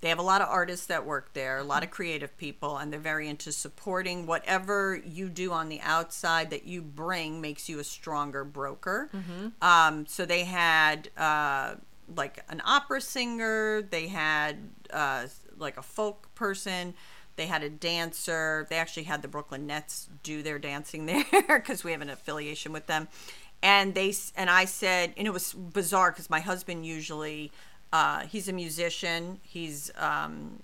[0.00, 2.92] they have a lot of artists that work there, a lot of creative people, and
[2.92, 7.80] they're very into supporting whatever you do on the outside that you bring makes you
[7.80, 9.10] a stronger broker.
[9.12, 9.48] Mm-hmm.
[9.60, 11.74] Um, so they had uh,
[12.14, 16.94] like an opera singer, they had uh, like a folk person,
[17.38, 18.66] they had a dancer.
[18.68, 22.72] They actually had the Brooklyn Nets do their dancing there because we have an affiliation
[22.72, 23.08] with them.
[23.62, 27.50] And they and I said, and it was bizarre because my husband usually
[27.92, 29.40] uh, he's a musician.
[29.42, 30.62] He's um,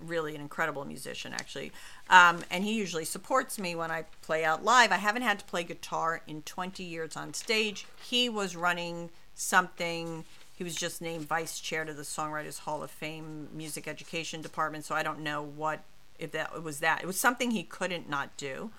[0.00, 1.72] really an incredible musician, actually.
[2.10, 4.92] Um, and he usually supports me when I play out live.
[4.92, 7.86] I haven't had to play guitar in 20 years on stage.
[8.02, 10.24] He was running something.
[10.54, 14.84] He was just named vice chair to the Songwriters Hall of Fame Music Education Department.
[14.84, 15.82] So I don't know what
[16.18, 17.02] if that it was that.
[17.02, 18.70] It was something he couldn't not do,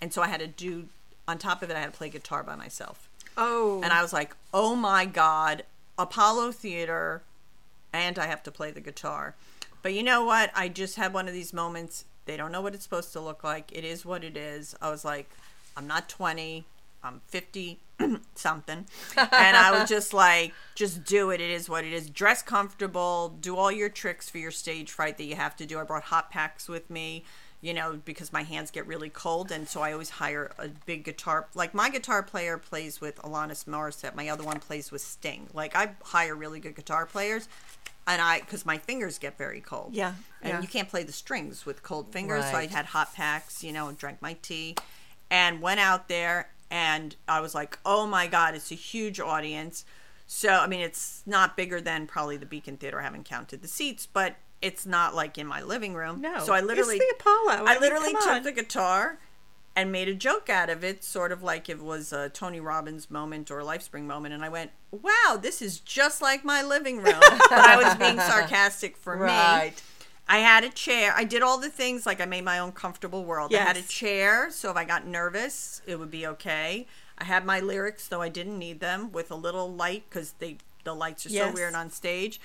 [0.00, 0.86] and so I had to do.
[1.26, 3.08] On top of it, I had to play guitar by myself.
[3.36, 5.64] Oh, And I was like, oh my God,
[5.98, 7.22] Apollo Theater,
[7.94, 9.34] and I have to play the guitar.
[9.82, 10.50] But you know what?
[10.54, 12.04] I just had one of these moments.
[12.26, 13.72] They don't know what it's supposed to look like.
[13.72, 14.74] It is what it is.
[14.82, 15.28] I was like,
[15.76, 16.64] I'm not 20,
[17.04, 17.80] I'm 50
[18.34, 18.86] something.
[19.16, 21.40] And I was just like, just do it.
[21.40, 22.10] It is what it is.
[22.10, 25.78] Dress comfortable, do all your tricks for your stage fright that you have to do.
[25.78, 27.24] I brought hot packs with me
[27.64, 31.02] you know, because my hands get really cold, and so I always hire a big
[31.02, 31.46] guitar.
[31.54, 35.48] Like my guitar player plays with Alanis Morissette, my other one plays with Sting.
[35.54, 37.48] Like I hire really good guitar players,
[38.06, 39.94] and I because my fingers get very cold.
[39.94, 40.12] Yeah,
[40.42, 40.60] and yeah.
[40.60, 42.44] you can't play the strings with cold fingers.
[42.44, 44.76] So I had hot packs, you know, and drank my tea,
[45.30, 49.84] and went out there, and I was like, oh my god, it's a huge audience.
[50.26, 53.00] So I mean, it's not bigger than probably the Beacon Theater.
[53.00, 56.20] I haven't counted the seats, but it's not like in my living room.
[56.20, 57.64] No, So I it's literally the Apollo.
[57.66, 58.42] I I literally took on.
[58.42, 59.18] the guitar
[59.76, 63.10] and made a joke out of it, sort of like it was a Tony Robbins
[63.10, 64.32] moment or a Lifespring moment.
[64.32, 68.18] And I went, "Wow, this is just like my living room." but I was being
[68.18, 69.22] sarcastic for me.
[69.24, 69.82] Right.
[70.26, 71.12] I had a chair.
[71.14, 73.54] I did all the things like I made my own comfortable world.
[73.54, 76.86] I had a chair, so if I got nervous, it would be okay.
[77.18, 80.56] I had my lyrics, though I didn't need them, with a little light because they
[80.84, 81.48] the lights are Yes.
[81.48, 82.40] so weird on stage.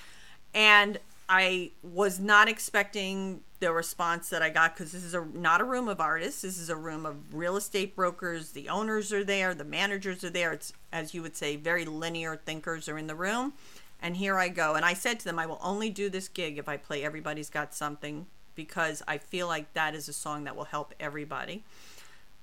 [0.54, 5.62] And I was not expecting the response that I got because this is a not
[5.62, 6.42] a room of artists.
[6.42, 8.52] This is a room of real estate brokers.
[8.52, 9.54] The owners are there.
[9.54, 10.54] The managers are there.
[10.54, 13.54] It's as you would say, very linear thinkers are in the room.
[14.02, 14.76] And here I go.
[14.76, 17.50] And I said to them, I will only do this gig if I play Everybody's
[17.50, 21.64] Got Something because I feel like that is a song that will help everybody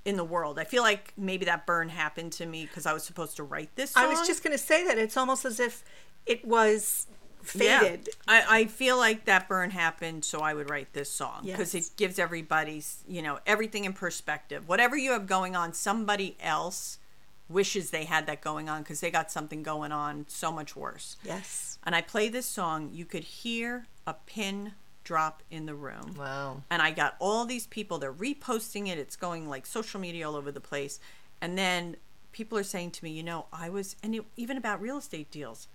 [0.05, 0.59] in the world.
[0.59, 3.75] I feel like maybe that burn happened to me because I was supposed to write
[3.75, 4.05] this song.
[4.05, 5.83] I was just going to say that it's almost as if
[6.27, 7.07] it was
[7.55, 7.97] Yeah.
[8.29, 11.91] I, I feel like that burn happened, so I would write this song because Yes.
[11.91, 14.69] it gives everybody, you know, everything in perspective.
[14.69, 16.99] Whatever you have going on, somebody else
[17.49, 21.17] wishes they had that going on because they got something going on so much worse.
[21.25, 21.79] Yes.
[21.85, 24.73] And I play this song, you could hear a pin
[25.05, 26.63] drop in the room Wow.
[26.69, 27.99] and I got all these people.
[27.99, 28.99] They're reposting it.
[28.99, 30.99] It's going like social media all over the place.
[31.41, 31.97] And then
[32.33, 35.31] people are saying to me, you know, I was, and it, even about real estate
[35.31, 35.69] deals,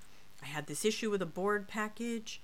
[0.43, 2.41] I had this issue with a board package.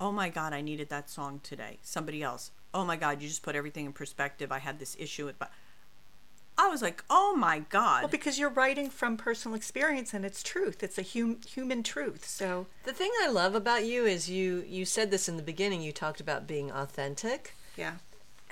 [0.00, 1.78] Oh my God, I needed that song today.
[1.82, 2.52] Somebody else.
[2.72, 4.52] Oh my God, you just put everything in perspective.
[4.52, 5.50] I had this issue with, but
[6.62, 8.02] I was like, oh my God.
[8.02, 10.82] Well, because you're writing from personal experience and it's truth.
[10.82, 12.26] It's a hum- human truth.
[12.28, 15.80] So The thing I love about you is you you said this in the beginning.
[15.82, 17.94] You talked about being authentic, yeah,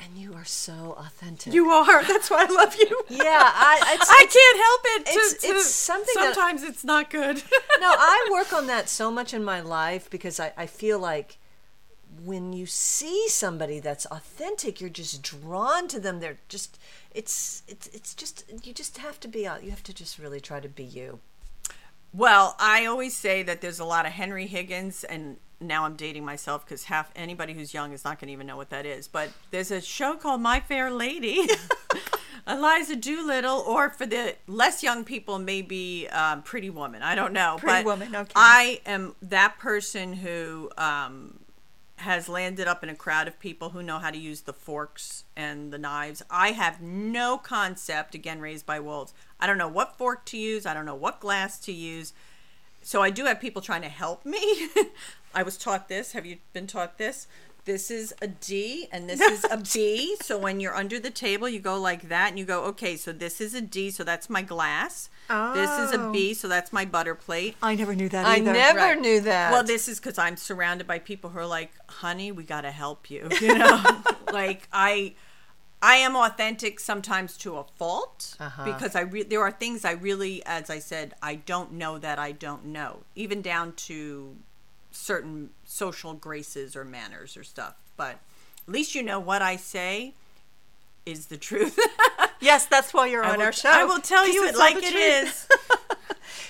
[0.03, 1.53] and you are so authentic.
[1.53, 2.05] you are.
[2.05, 3.03] That's why I love you.
[3.09, 5.07] yeah, I it's, I can't help it.
[5.07, 7.37] To, it's- to- it's something that- Sometimes it's not good.
[7.81, 11.38] no, I work on that so much in my life because I, I feel like
[12.24, 16.20] when you see somebody that's authentic, you're just drawn to them.
[16.20, 16.78] They're just
[17.14, 19.64] it's it's it's just you just have to be out.
[19.64, 21.20] You have to just really try to be you.
[22.12, 26.24] Well, I always say that there's a lot of Henry Higgins, and now I'm dating
[26.24, 29.09] myself because half anybody who's young is not going to even know what that is.
[29.09, 31.46] But there's a show called My Fair Lady,
[32.48, 37.02] Eliza Doolittle, or for the less young people, maybe um, Pretty Woman.
[37.02, 37.57] I don't know.
[37.59, 38.33] Pretty but Woman, okay.
[38.35, 41.38] I am that person who um,
[41.98, 45.24] has landed up in a crowd of people who know how to use the forks
[45.37, 46.22] and the knives.
[46.30, 49.12] I have no concept, again, raised by wolves.
[49.40, 52.12] I don't know what fork to use, I don't know what glass to use.
[52.82, 54.68] So I do have people trying to help me.
[55.34, 56.12] I was taught this.
[56.12, 57.26] Have you been taught this?
[57.64, 60.16] This is a D and this is a B.
[60.22, 63.12] So when you're under the table, you go like that and you go, okay, so
[63.12, 65.11] this is a D, so that's my glass.
[65.29, 66.33] This is a Oh.
[66.35, 67.57] So that's my butter plate.
[67.62, 68.53] I never knew that I either.
[68.53, 69.01] never Right.
[69.01, 69.53] knew that.
[69.53, 72.71] Well, this is because I'm surrounded by people who are like, "Honey, we got to
[72.71, 75.14] help you." You know, like I,
[75.83, 78.64] I am authentic sometimes to a fault Uh-huh.
[78.64, 82.19] because I re- there are things I really, as I said, I don't know that
[82.19, 84.37] I don't know, even down to
[84.91, 87.75] certain social graces or manners or stuff.
[87.97, 88.19] But
[88.67, 90.14] at least you know what I say
[91.07, 91.79] is the truth.
[92.40, 93.70] Yes, that's why you're I on will, our show.
[93.70, 95.46] I will tell you it like it is.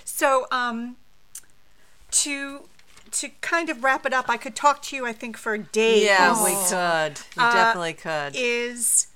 [0.05, 0.97] So, um,
[2.11, 2.63] to
[3.13, 5.07] to kind of wrap it up, I could talk to you.
[5.07, 6.05] I think for days.
[6.05, 7.21] yeah, we could.
[7.37, 8.33] We Uh, definitely could.
[8.35, 9.07] Is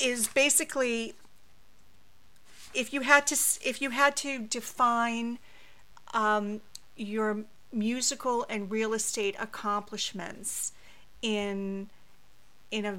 [0.00, 1.14] is basically
[2.74, 5.38] if you had to if you had to define
[6.12, 6.60] um,
[6.96, 10.72] your musical and real estate accomplishments
[11.22, 11.88] in
[12.72, 12.98] in a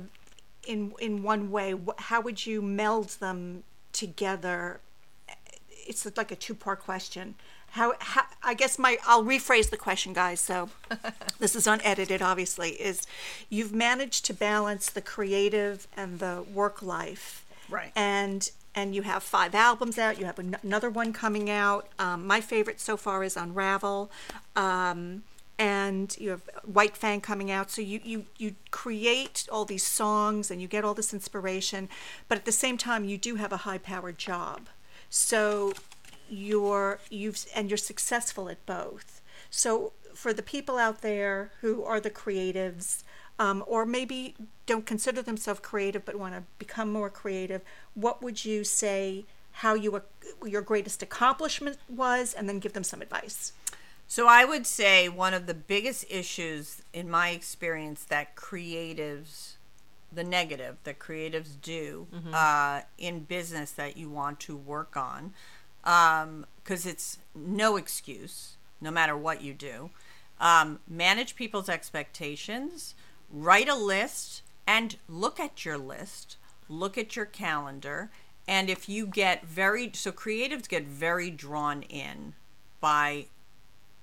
[0.68, 4.80] in in one way how would you meld them together?
[5.88, 7.36] It's like a two part question.
[7.72, 10.70] How, how i guess my i'll rephrase the question guys so
[11.40, 13.06] this is unedited obviously is
[13.50, 17.44] you've managed to balance the creative and the work life.
[17.70, 17.92] Right.
[17.94, 21.90] and and you have five albums out you have an- another one coming out.
[22.00, 24.10] Um, my favorite so far is unravel.
[24.56, 25.24] Um,
[25.60, 27.72] and you have white fang coming out.
[27.72, 31.90] So you, you you create all these songs and you get all this inspiration
[32.28, 34.68] but at the same time you do have a high powered job.
[35.10, 35.74] So
[36.30, 39.22] you're you've and you're successful at both.
[39.50, 43.04] So for the people out there who are the creatives
[43.40, 47.62] um, or maybe don't consider themselves creative but want to become more creative
[47.94, 49.26] what would you say
[49.58, 50.02] how you
[50.46, 52.34] your greatest accomplishment was?
[52.34, 53.54] And then give them some advice
[54.08, 59.56] So I would say one of the biggest issues in my experience that creatives,
[60.12, 65.34] the negative that creatives do uh, in business that you want to work on,
[65.84, 69.90] because it's no excuse, no matter what you do.
[70.40, 72.96] Um, manage people's expectations,
[73.30, 76.38] write a list, and look at your list,
[76.70, 78.10] look at your calendar.
[78.48, 82.36] And if you get very, so creatives get very drawn in
[82.80, 83.26] by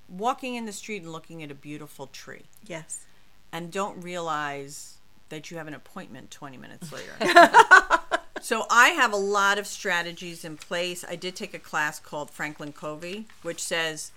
[0.09, 3.05] walking in the street and looking at a beautiful tree yes
[3.53, 4.95] and don't realize
[5.29, 7.13] that you have an appointment 20 minutes later.
[8.41, 11.05] so I have a lot of strategies in place.
[11.09, 14.13] I did take a class called Franklin Covey, which says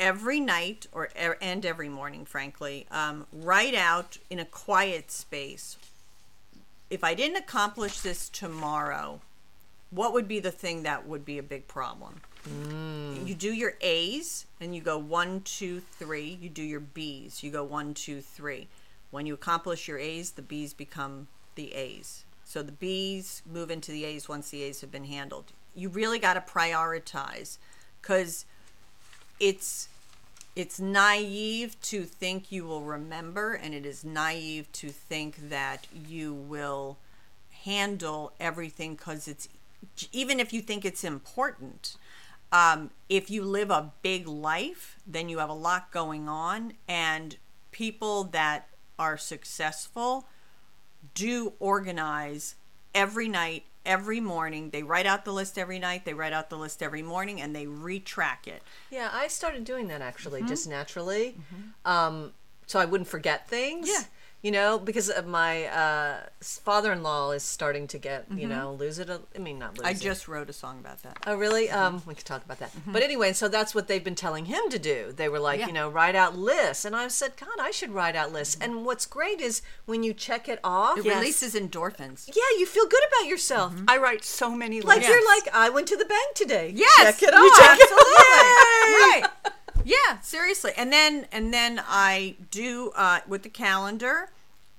[0.00, 1.08] every night or
[1.40, 5.76] and every morning, frankly, um, write out in a quiet space.
[6.90, 9.20] If I didn't accomplish this tomorrow,
[9.90, 12.22] what would be the thing that would be a big problem?
[12.48, 13.26] Mm.
[13.26, 16.38] You do your A's and you go one, two, three.
[16.40, 17.42] You do your B's.
[17.42, 18.68] You go one, two, three.
[19.10, 22.24] When you accomplish your A's, the B's become the A's.
[22.44, 25.52] So the B's move into the A's once the A's have been handled.
[25.74, 27.58] You really got to prioritize
[28.00, 28.44] because
[29.40, 29.88] it's
[30.54, 36.34] it's naive to think you will remember and it is naive to think that you
[36.34, 36.98] will
[37.64, 39.48] handle everything because it's
[40.12, 41.96] even if you think it's important
[42.52, 47.36] um, if you live a big life then you have a lot going on and
[47.70, 50.26] people that are successful
[51.14, 52.54] do organize
[52.94, 54.70] every night every morning.
[54.70, 57.54] They write out the list every night they write out the list every morning and
[57.54, 58.62] they retrack it.
[58.90, 61.36] Yeah, I started doing that actually, just naturally,
[61.84, 62.32] um,
[62.66, 63.88] so I wouldn't forget things.
[63.88, 64.04] Yeah.
[64.42, 68.48] You know, because of my uh, father-in-law is starting to get, you mm-hmm.
[68.48, 69.08] know, lose it.
[69.08, 69.86] A, I mean, not lose it.
[69.86, 70.00] I it.
[70.00, 71.16] just wrote a song about that.
[71.28, 71.68] Oh, really?
[71.68, 71.78] Mm-hmm.
[71.96, 72.72] Um, we could talk about that.
[72.74, 72.92] Mm-hmm.
[72.92, 75.12] But anyway, so that's what they've been telling him to do.
[75.14, 75.68] They were like, Yeah.
[75.68, 76.84] you know, write out lists.
[76.84, 78.56] And I said, God, I should write out lists.
[78.60, 81.14] And what's great is when you check it off, It Yes.
[81.18, 82.26] releases endorphins.
[82.26, 83.74] yeah, you feel good about yourself.
[83.86, 84.88] I write so many Lists.
[84.88, 85.10] Like lists.
[85.12, 86.72] you're like, I went to the bank today.
[86.74, 87.58] Yes, Check it you off.
[87.60, 89.22] check it right.
[89.84, 90.72] Yeah, seriously.
[90.76, 94.30] And then and then I do uh, with the calendar.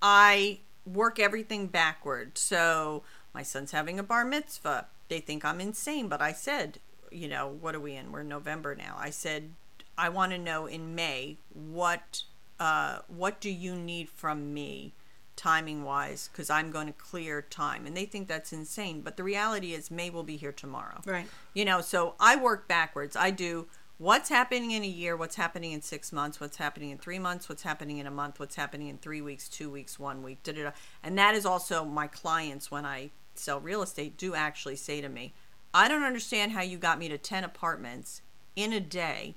[0.02, 2.38] I work everything backward.
[2.38, 4.88] So my son's having a bar mitzvah.
[5.10, 6.80] They think I'm insane, but I said,
[7.12, 8.12] you know, what are we in?
[8.12, 8.96] We're in November now.
[8.98, 9.52] I said,
[9.98, 12.24] I want to know in May what
[12.60, 14.94] uh, what do you need from me
[15.36, 19.24] timing wise because i'm going to clear time and they think that's insane but the
[19.24, 21.26] reality is may will be here tomorrow Right.
[21.56, 23.66] you know so i work backwards i do
[24.04, 27.48] what's happening in a year what's happening in six months what's happening in three months
[27.48, 30.52] what's happening in a month what's happening in three weeks two weeks one week da,
[30.52, 30.72] da, da.
[31.02, 35.08] and that is also my clients when i sell real estate do actually say to
[35.08, 35.34] me
[35.74, 38.22] i don't understand how you got me to 10 apartments
[38.58, 39.36] in a day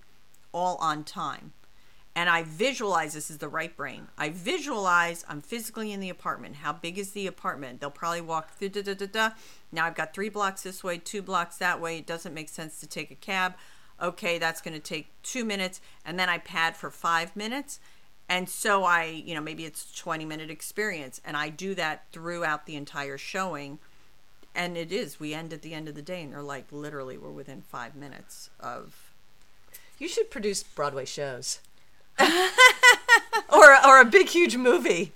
[0.50, 1.52] all on time
[2.16, 4.08] and I visualize this is the right brain.
[4.16, 6.56] I visualize I'm physically in the apartment.
[6.56, 7.78] How big is the apartment?
[7.78, 8.70] They'll probably walk through.
[8.70, 9.30] Da, da, da, da.
[9.70, 11.98] Now I've got three blocks this way, two blocks that way.
[11.98, 13.52] It doesn't make sense to take a cab.
[14.00, 17.80] Okay, that's going to take two minutes, and then I pad for five minutes.
[18.28, 22.66] And so I, you know, maybe it's 20 minute experience, and I do that throughout
[22.66, 23.78] the entire showing.
[24.54, 25.20] And it is.
[25.20, 27.94] We end at the end of the day, and they're like, literally, we're within five
[27.94, 29.12] minutes of
[29.98, 31.60] You should produce Broadway shows.
[32.18, 35.12] or, or a big, huge movie.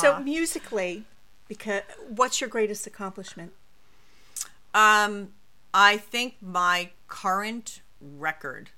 [0.00, 1.04] So musically,
[1.48, 3.52] because what's your greatest accomplishment?
[4.72, 5.30] Um,
[5.72, 8.70] I think my current record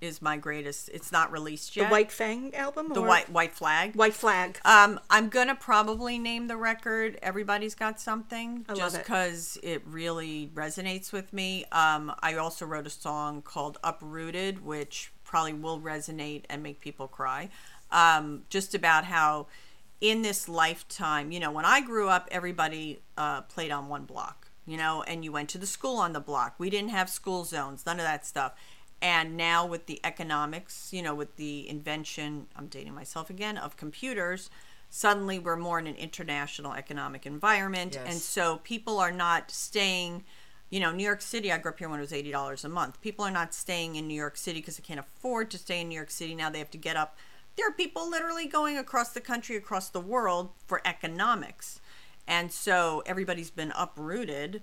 [0.00, 0.90] is my greatest.
[0.92, 1.88] It's not released yet.
[1.88, 1.90] The.
[1.92, 2.92] White Fang album?
[2.92, 3.94] the or- white white flag.
[3.94, 4.60] White Flag.
[4.64, 8.98] Um, I'm gonna probably name the record "Everybody's Got Something" I just it.
[9.04, 11.64] because it really resonates with me.
[11.72, 17.08] Um, I also wrote a song called "Uprooted," which probably will resonate and make people
[17.08, 17.48] cry.
[17.90, 19.46] Um, just about how
[20.00, 24.45] in this lifetime, you know, when I grew up, everybody uh, played on one block,
[24.66, 26.56] you know, and you went to the school on the block.
[26.58, 28.54] We didn't have school zones, none of that stuff.
[29.00, 33.76] And now with the economics, you know, with the invention, I'm dating myself again, of
[33.76, 34.50] computers,
[34.88, 37.94] suddenly we're more in an international economic environment.
[37.94, 38.06] Yes.
[38.06, 40.24] And so people are not staying,
[40.70, 43.00] you know, New York City, I grew up here when it was $80 a month.
[43.00, 45.88] People are not staying in New York City because they can't afford to stay in
[45.88, 46.34] New York City.
[46.34, 47.18] Now they have to get up.
[47.56, 51.80] There are people literally going across the country, across the world for economics.
[52.26, 54.62] And so everybody's been uprooted.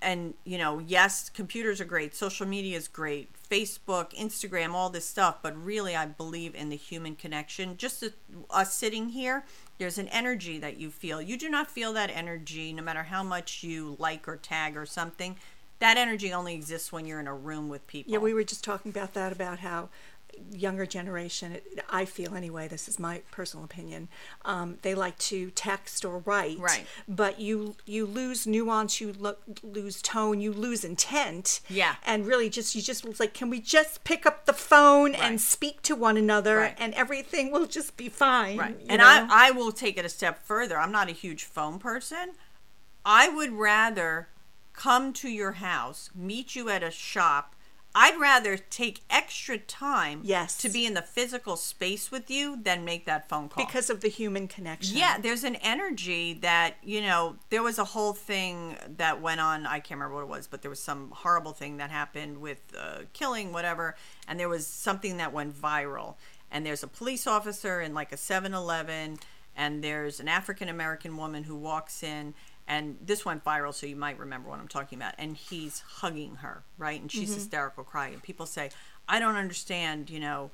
[0.00, 5.04] And you know yes computers are great social media is great facebook instagram all this
[5.04, 7.76] stuff but really i believe in the human connection.
[7.76, 8.04] Just
[8.50, 9.44] us sitting here
[9.78, 11.20] there's an energy that you feel.
[11.20, 14.86] You do not feel that energy no matter how much you like or tag or
[14.86, 15.36] something.
[15.80, 18.12] That energy only exists when you're in a room with people.
[18.12, 19.88] Yeah, we were just talking about that about how
[20.52, 24.08] younger generation, it- I feel anyway, this is my personal opinion,
[24.44, 26.58] um, they like to text or write.
[26.58, 26.86] Right.
[27.08, 31.60] But you you lose nuance, you lo- lose tone, you lose intent.
[31.68, 31.96] Yeah.
[32.04, 35.22] And really just, you just was like, can we just pick up the phone Right.
[35.22, 36.74] and speak to one another Right.
[36.78, 38.56] and everything will just be fine.
[38.58, 38.76] Right.
[38.88, 39.06] And know?
[39.06, 40.78] I, I will take it a step further.
[40.78, 42.32] I'm not a huge phone person.
[43.04, 44.28] I would rather
[44.72, 47.53] come to your house, meet you at a shop.
[47.96, 50.56] I'd rather take extra time Yes.
[50.58, 53.64] to be in the physical space with you than make that phone call.
[53.64, 54.96] because of the human connection.
[54.96, 59.64] Yeah, there's an energy that, you know, there was a whole thing that went on.
[59.66, 62.58] I can't remember what it was, but there was some horrible thing that happened with
[62.76, 63.94] uh, killing, whatever.
[64.26, 66.16] And there was something that went viral.
[66.50, 69.18] And there's a police officer in like a 7 Eleven,
[69.56, 72.34] and there's an African American woman who walks in.
[72.66, 75.14] And this went viral, so you might remember what I'm talking about.
[75.18, 77.00] And he's hugging her, right?
[77.00, 77.34] And she's mm-hmm.
[77.34, 78.14] hysterical crying.
[78.14, 78.70] And people say,
[79.08, 80.50] I don't understand, you know,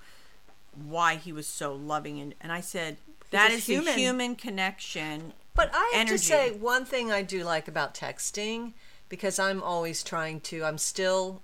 [0.75, 2.21] why he was so loving.
[2.21, 2.97] And, and I said,
[3.31, 3.87] that is human.
[3.87, 5.33] the human connection.
[5.55, 6.17] But I have energy.
[6.17, 8.73] to say one thing I do like about texting
[9.09, 10.65] because I'm always trying to.
[10.65, 11.43] I'm still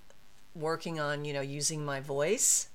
[0.55, 2.69] working on you know using my voice,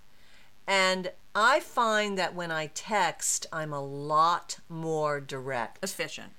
[0.66, 5.82] and I find that when I text, I'm a lot more direct.
[5.82, 6.32] efficient.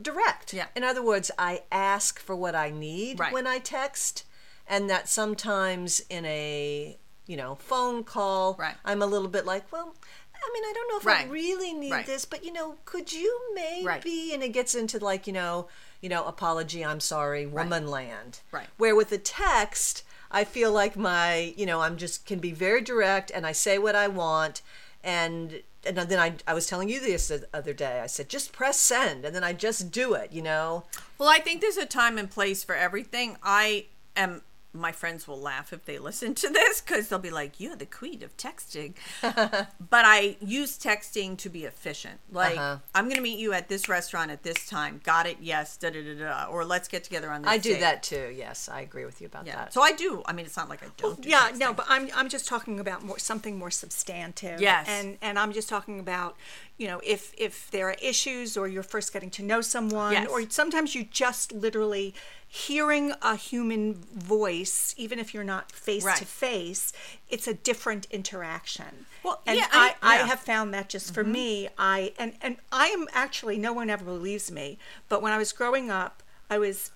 [0.00, 0.52] Direct.
[0.52, 0.66] Yeah.
[0.76, 3.32] In other words, I ask for what I need Right.
[3.32, 4.24] when I text,
[4.68, 8.76] and that sometimes in a you know phone call, Right.
[8.84, 9.94] I'm a little bit like, well.
[10.36, 12.04] I mean, I don't know if I really need Right.
[12.06, 13.86] this, but you know, could you maybe?
[13.86, 14.04] Right.
[14.04, 15.68] And it gets into like you know,
[16.02, 18.40] you know, apology, I'm sorry, woman land.
[18.52, 18.66] Right.
[18.76, 22.82] Where with the text, I feel like my, you know, I'm just can be very
[22.82, 24.60] direct and I say what I want,
[25.02, 28.00] and and then I, I was telling you this the other day.
[28.00, 30.32] I said, just press send, and then I just do it.
[30.32, 30.84] You know.
[31.18, 33.36] Well, I think there's a time and place for everything.
[33.42, 34.42] I am.
[34.74, 37.86] My friends will laugh if they listen to this because they'll be like, "You're the
[37.86, 42.18] queen of texting," but I use texting to be efficient.
[42.32, 42.78] Like, Uh-huh.
[42.94, 45.00] I'm going to meet you at this restaurant at this time.
[45.04, 45.38] Got it?
[45.40, 45.76] Yes.
[45.76, 46.46] Da da da da.
[46.50, 47.50] Or let's get together on this.
[47.50, 47.80] I do date.
[47.80, 48.32] that too.
[48.36, 49.56] Yes, I agree with you about Yeah.
[49.56, 49.72] that.
[49.72, 50.22] So I do.
[50.26, 51.20] I mean, it's not like I don't.
[51.20, 51.58] do yeah texting.
[51.60, 54.86] no but i'm i'm just talking about more something more substantive Yes.
[54.88, 56.36] and and i'm just talking about
[56.76, 60.26] you know if if there are issues or you're first getting to know someone Yes.
[60.28, 62.14] or sometimes you just literally
[62.48, 66.16] hearing a human voice even if you're not face Right.
[66.18, 66.92] to face
[67.28, 70.18] it's a different interaction Well, and yeah, I, I- I, yeah.
[70.20, 70.28] Mm-hmm.
[70.30, 74.04] have found that just for me i and and i am actually no one ever
[74.04, 76.90] believes me but when i was growing up i was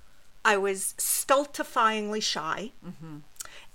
[0.44, 2.72] i was stultifyingly shy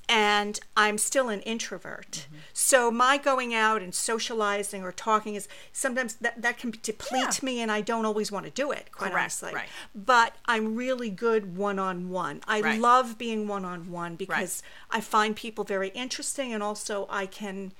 [0.10, 2.12] and I'm still an introvert.
[2.28, 2.36] Mm-hmm.
[2.54, 7.46] So my going out and socializing or talking is sometimes that, that can deplete Yeah.
[7.46, 9.54] me and I don't always want to do it, quite Correct, honestly.
[9.54, 9.70] right.
[9.96, 12.42] But I'm really good one on one.
[12.48, 12.80] I Right.
[12.80, 17.72] love being one on one because I find people very interesting and also I can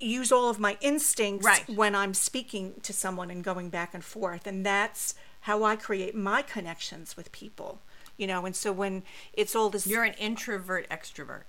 [0.00, 1.68] use all of my instincts Right.
[1.68, 4.46] when I'm speaking to someone and going back and forth.
[4.46, 7.80] And that's how I create my connections with people.
[8.16, 9.02] You know, and so when
[9.32, 11.42] it's all this You're an introvert extrovert.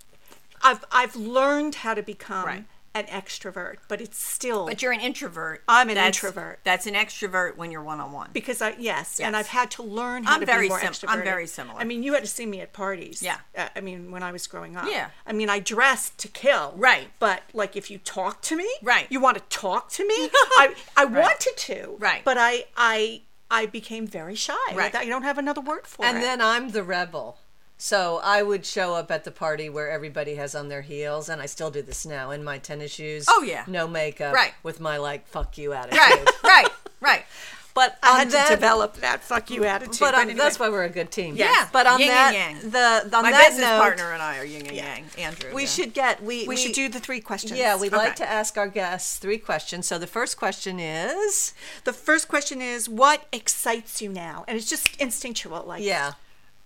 [0.64, 2.64] I've I've learned how to become Right.
[2.94, 5.64] an extrovert, but it's still But you're an introvert.
[5.68, 6.60] I'm an That's- introvert.
[6.64, 8.30] That's an extrovert when you're one on one.
[8.32, 10.94] because I yes, and I've had to learn how I'm to very be more sim-
[10.94, 11.10] extroverted.
[11.10, 11.80] I'm very similar.
[11.80, 13.22] I mean, you had to see me at parties.
[13.22, 13.38] Yeah.
[13.58, 14.86] Uh, I mean, when I was growing up.
[14.90, 15.10] Yeah.
[15.28, 16.74] I mean, I dressed to kill.
[16.78, 17.10] Right.
[17.20, 19.08] But like, if you talk to me, Right.
[19.10, 20.16] You want to talk to me?
[20.34, 21.96] I I wanted to.
[22.00, 22.24] Right.
[22.24, 24.54] But I I I became very shy.
[24.74, 24.96] Right.
[24.96, 26.22] I don't have another word for And it.
[26.22, 27.40] And then I'm the rebel.
[27.78, 31.42] So I would show up at the party where everybody has on their heels, and
[31.42, 33.26] I still do this now in my tennis shoes.
[33.28, 33.66] Oh, yeah.
[33.68, 34.54] no makeup, Right.
[34.64, 36.00] With my like "fuck you" attitude.
[36.00, 36.68] Right, right,
[37.02, 37.26] right.
[37.76, 40.00] But I had that, to develop that fuck you attitude.
[40.00, 40.38] But, on, anyway.
[40.38, 41.36] that's why we're a good team.
[41.36, 41.70] Yes.
[41.74, 42.70] But on Yin and that, yang.
[42.72, 45.04] the on My that business note, partner and I are yin and yang.
[45.18, 45.54] Andrew.
[45.54, 45.68] we yeah.
[45.68, 47.60] should get we we, should do the three questions.
[47.60, 49.88] Yeah, we'd like to ask our guests three questions.
[49.88, 51.54] So the first question is,
[51.84, 54.46] The first question is, what excites you now?
[54.48, 56.14] And it's just instinctual, like yeah,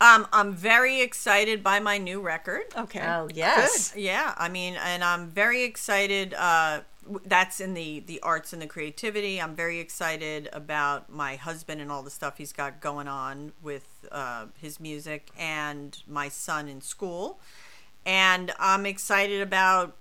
[0.02, 2.64] Um, I'm very excited by my new record.
[2.76, 3.02] Okay.
[3.02, 6.34] oh yes, Yeah, I mean, and I'm very excited.
[6.34, 6.82] Uh,
[7.26, 9.42] that's in the the arts and the creativity.
[9.42, 14.06] I'm very excited about my husband and all the stuff he's got going on with
[14.12, 17.40] uh, his music and my son in school.
[18.06, 19.98] And I'm excited about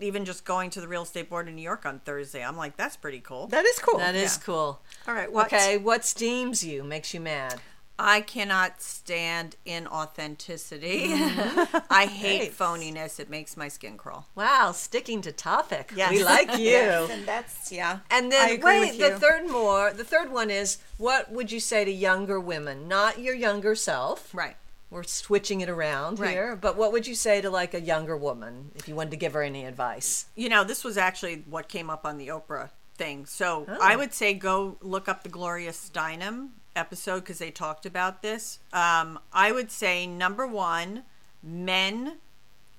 [0.00, 2.44] even just going to the real estate board in New York on Thursday.
[2.44, 3.46] I'm like, that's pretty cool.
[3.46, 3.98] That is cool.
[3.98, 4.44] that is Yeah.
[4.44, 4.80] cool.
[5.06, 5.32] All right.
[5.32, 5.46] What?
[5.46, 7.60] Okay, what steams you, makes you mad?
[7.98, 11.08] I cannot stand inauthenticity.
[11.08, 11.76] Mm-hmm.
[11.90, 13.20] I hate phoniness.
[13.20, 14.26] It makes my skin crawl.
[14.34, 15.92] Wow, sticking to topic.
[15.94, 16.10] Yes.
[16.10, 16.64] We like you.
[16.70, 18.00] Yes, and that's yeah.
[18.10, 21.52] And I then agree wait, with the third more, the third one is what would
[21.52, 24.34] you say to younger women, not your younger self?
[24.34, 24.56] Right.
[24.90, 26.32] We're switching it around Right.
[26.32, 29.16] here, but what would you say to like a younger woman if you wanted to
[29.16, 30.26] give her any advice?
[30.36, 33.24] you know, this was actually what came up on the Oprah thing.
[33.24, 33.78] So Oh.
[33.80, 38.58] I would say go look up the Gloria Steinem episode because they talked about this.
[38.72, 41.04] Um, I would say number one,
[41.42, 42.18] men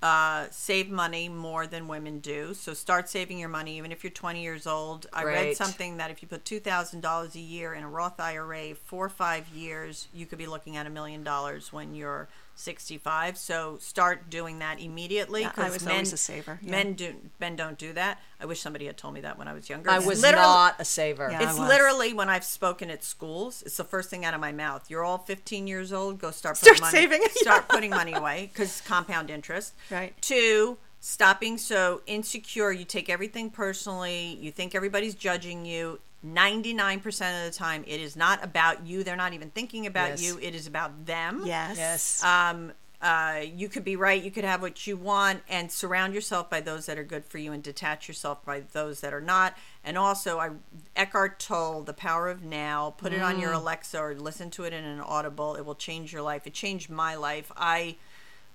[0.04, 2.54] uh, save money more than women do.
[2.54, 5.08] So start saving your money, even if you're 20 years old.
[5.14, 9.08] I read something that if you put $2,000 a year in a Roth IRA, for
[9.08, 13.38] five years, you could be looking at a million dollars when you're 65.
[13.38, 15.41] So start doing that immediately.
[15.41, 16.72] Yeah, I was men, always a saver, yeah.
[16.72, 18.22] Men do men don't do that.
[18.39, 19.89] I wish somebody had told me that when I was younger.
[19.89, 21.30] I It's was not a saver.
[21.32, 21.49] Yeah.
[21.49, 23.64] It's literally when I've spoken at schools.
[23.66, 24.89] It's the first thing out of my mouth.
[24.89, 26.20] You're all 15 years old.
[26.20, 27.30] Go start Start putting money, saving.
[27.36, 29.74] Start putting money away because compound interest.
[29.89, 30.14] Right.
[30.22, 32.72] Two, stop being so insecure.
[32.72, 34.38] You take everything personally.
[34.39, 35.99] You think everybody's judging you.
[36.26, 39.03] 99% of the time, it is not about you.
[39.03, 40.24] They're not even thinking about Yes.
[40.24, 40.39] you.
[40.41, 41.43] It is about them.
[41.45, 41.78] Yes.
[41.78, 42.24] Yes.
[42.24, 44.24] Um, uh, you could be right.
[44.24, 47.38] You could have what you want, and surround yourself by those that are good for
[47.38, 49.57] you, and detach yourself by those that are not.
[49.84, 50.51] And also, I
[50.95, 54.71] Eckhart Tolle, "The Power of Now." Put it on your Alexa or listen to it
[54.71, 55.55] in an Audible.
[55.55, 56.47] It will change your life.
[56.47, 57.51] It changed my life.
[57.57, 57.97] I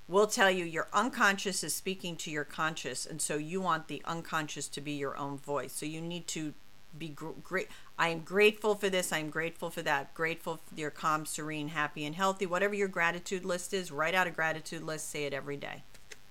[0.06, 4.00] will tell you, your unconscious is speaking to your conscious, and so you want the
[4.06, 5.74] unconscious to be your own voice.
[5.74, 6.54] So you need to
[6.98, 7.68] be gr- great.
[7.98, 9.12] I am grateful for this.
[9.12, 10.14] I am grateful for that.
[10.14, 12.46] Grateful for you're calm, serene, happy, and healthy.
[12.46, 15.10] Whatever your gratitude list is, write out a gratitude list.
[15.10, 15.82] Say it every day.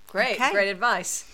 [0.06, 0.50] great, okay.
[0.52, 1.24] great advice.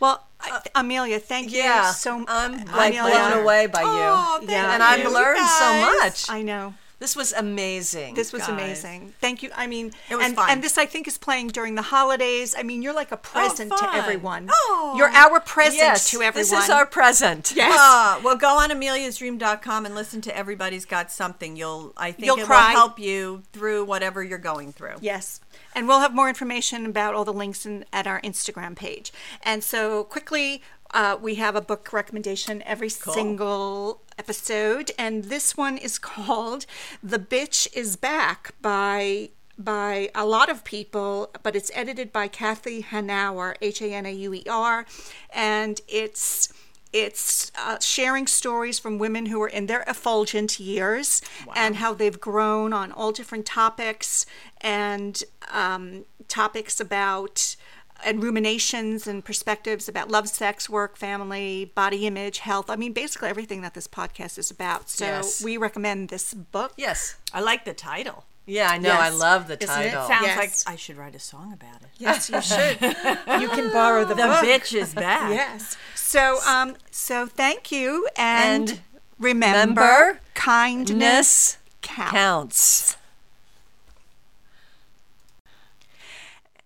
[0.00, 3.02] Well, I- uh, Amelia, thank you Yeah, so I'm like Amelia.
[3.14, 3.86] blown away by you.
[3.88, 4.74] Oh, thank Yeah.
[4.74, 6.28] and I've learned so much.
[6.30, 6.74] I know.
[7.02, 8.14] This was amazing.
[8.14, 8.50] This was guys.
[8.50, 9.12] amazing.
[9.20, 9.50] Thank you.
[9.56, 10.48] I mean, It was and, fun.
[10.48, 12.54] and this I think is playing during the holidays.
[12.56, 14.48] I mean, you're like a oh, present to everyone.
[14.52, 14.94] Oh.
[14.96, 16.34] You're our present yes, to everyone.
[16.34, 17.54] This is our present.
[17.56, 18.22] Yes.
[18.22, 21.56] Well, go on ameliasdream.com and listen to Everybody's Got Something.
[21.56, 22.68] You'll, I think You'll it cry.
[22.68, 24.94] will help you through whatever you're going through.
[25.00, 25.40] Yes.
[25.74, 29.12] And we'll have more information about all the links in, at our Instagram page.
[29.42, 30.62] And so, quickly,
[30.92, 34.90] uh, we have a book recommendation every single episode.
[34.98, 36.66] And this one is called
[37.02, 42.84] The Bitch is Back by by a lot of people, but it's edited by Cathi
[42.84, 44.86] Hanauer, H A N A U E R,
[45.32, 46.52] and it's
[46.92, 51.22] it's uh, sharing stories from women who are in their effulgent years
[51.56, 54.26] and how they've grown on all different topics
[54.60, 57.56] and um, topics about
[58.04, 62.68] and ruminations and perspectives about love, sex, work, family, body image, health.
[62.70, 64.88] I mean, basically everything that this podcast is about.
[64.90, 65.42] So Yes.
[65.42, 66.72] we recommend this book.
[66.76, 67.16] Yes.
[67.32, 68.24] I like the title.
[68.44, 68.90] Yeah, I know.
[68.90, 69.90] I love the Isn't it?
[69.92, 70.08] title.
[70.08, 70.36] Sounds Yes.
[70.66, 71.88] like I should write a song about it.
[71.98, 72.80] Yes, you should.
[73.40, 74.40] you can borrow the, book.
[74.40, 74.62] The book.
[74.62, 75.30] bitch is back.
[75.30, 75.76] Yes.
[75.94, 78.80] So, um, so thank you, and, And
[79.20, 82.10] remember, remember, kindness counts.
[82.12, 82.96] counts.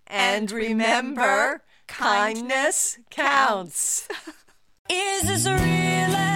[0.07, 4.07] And remember, kindness counts.
[4.89, 6.26] Is this real?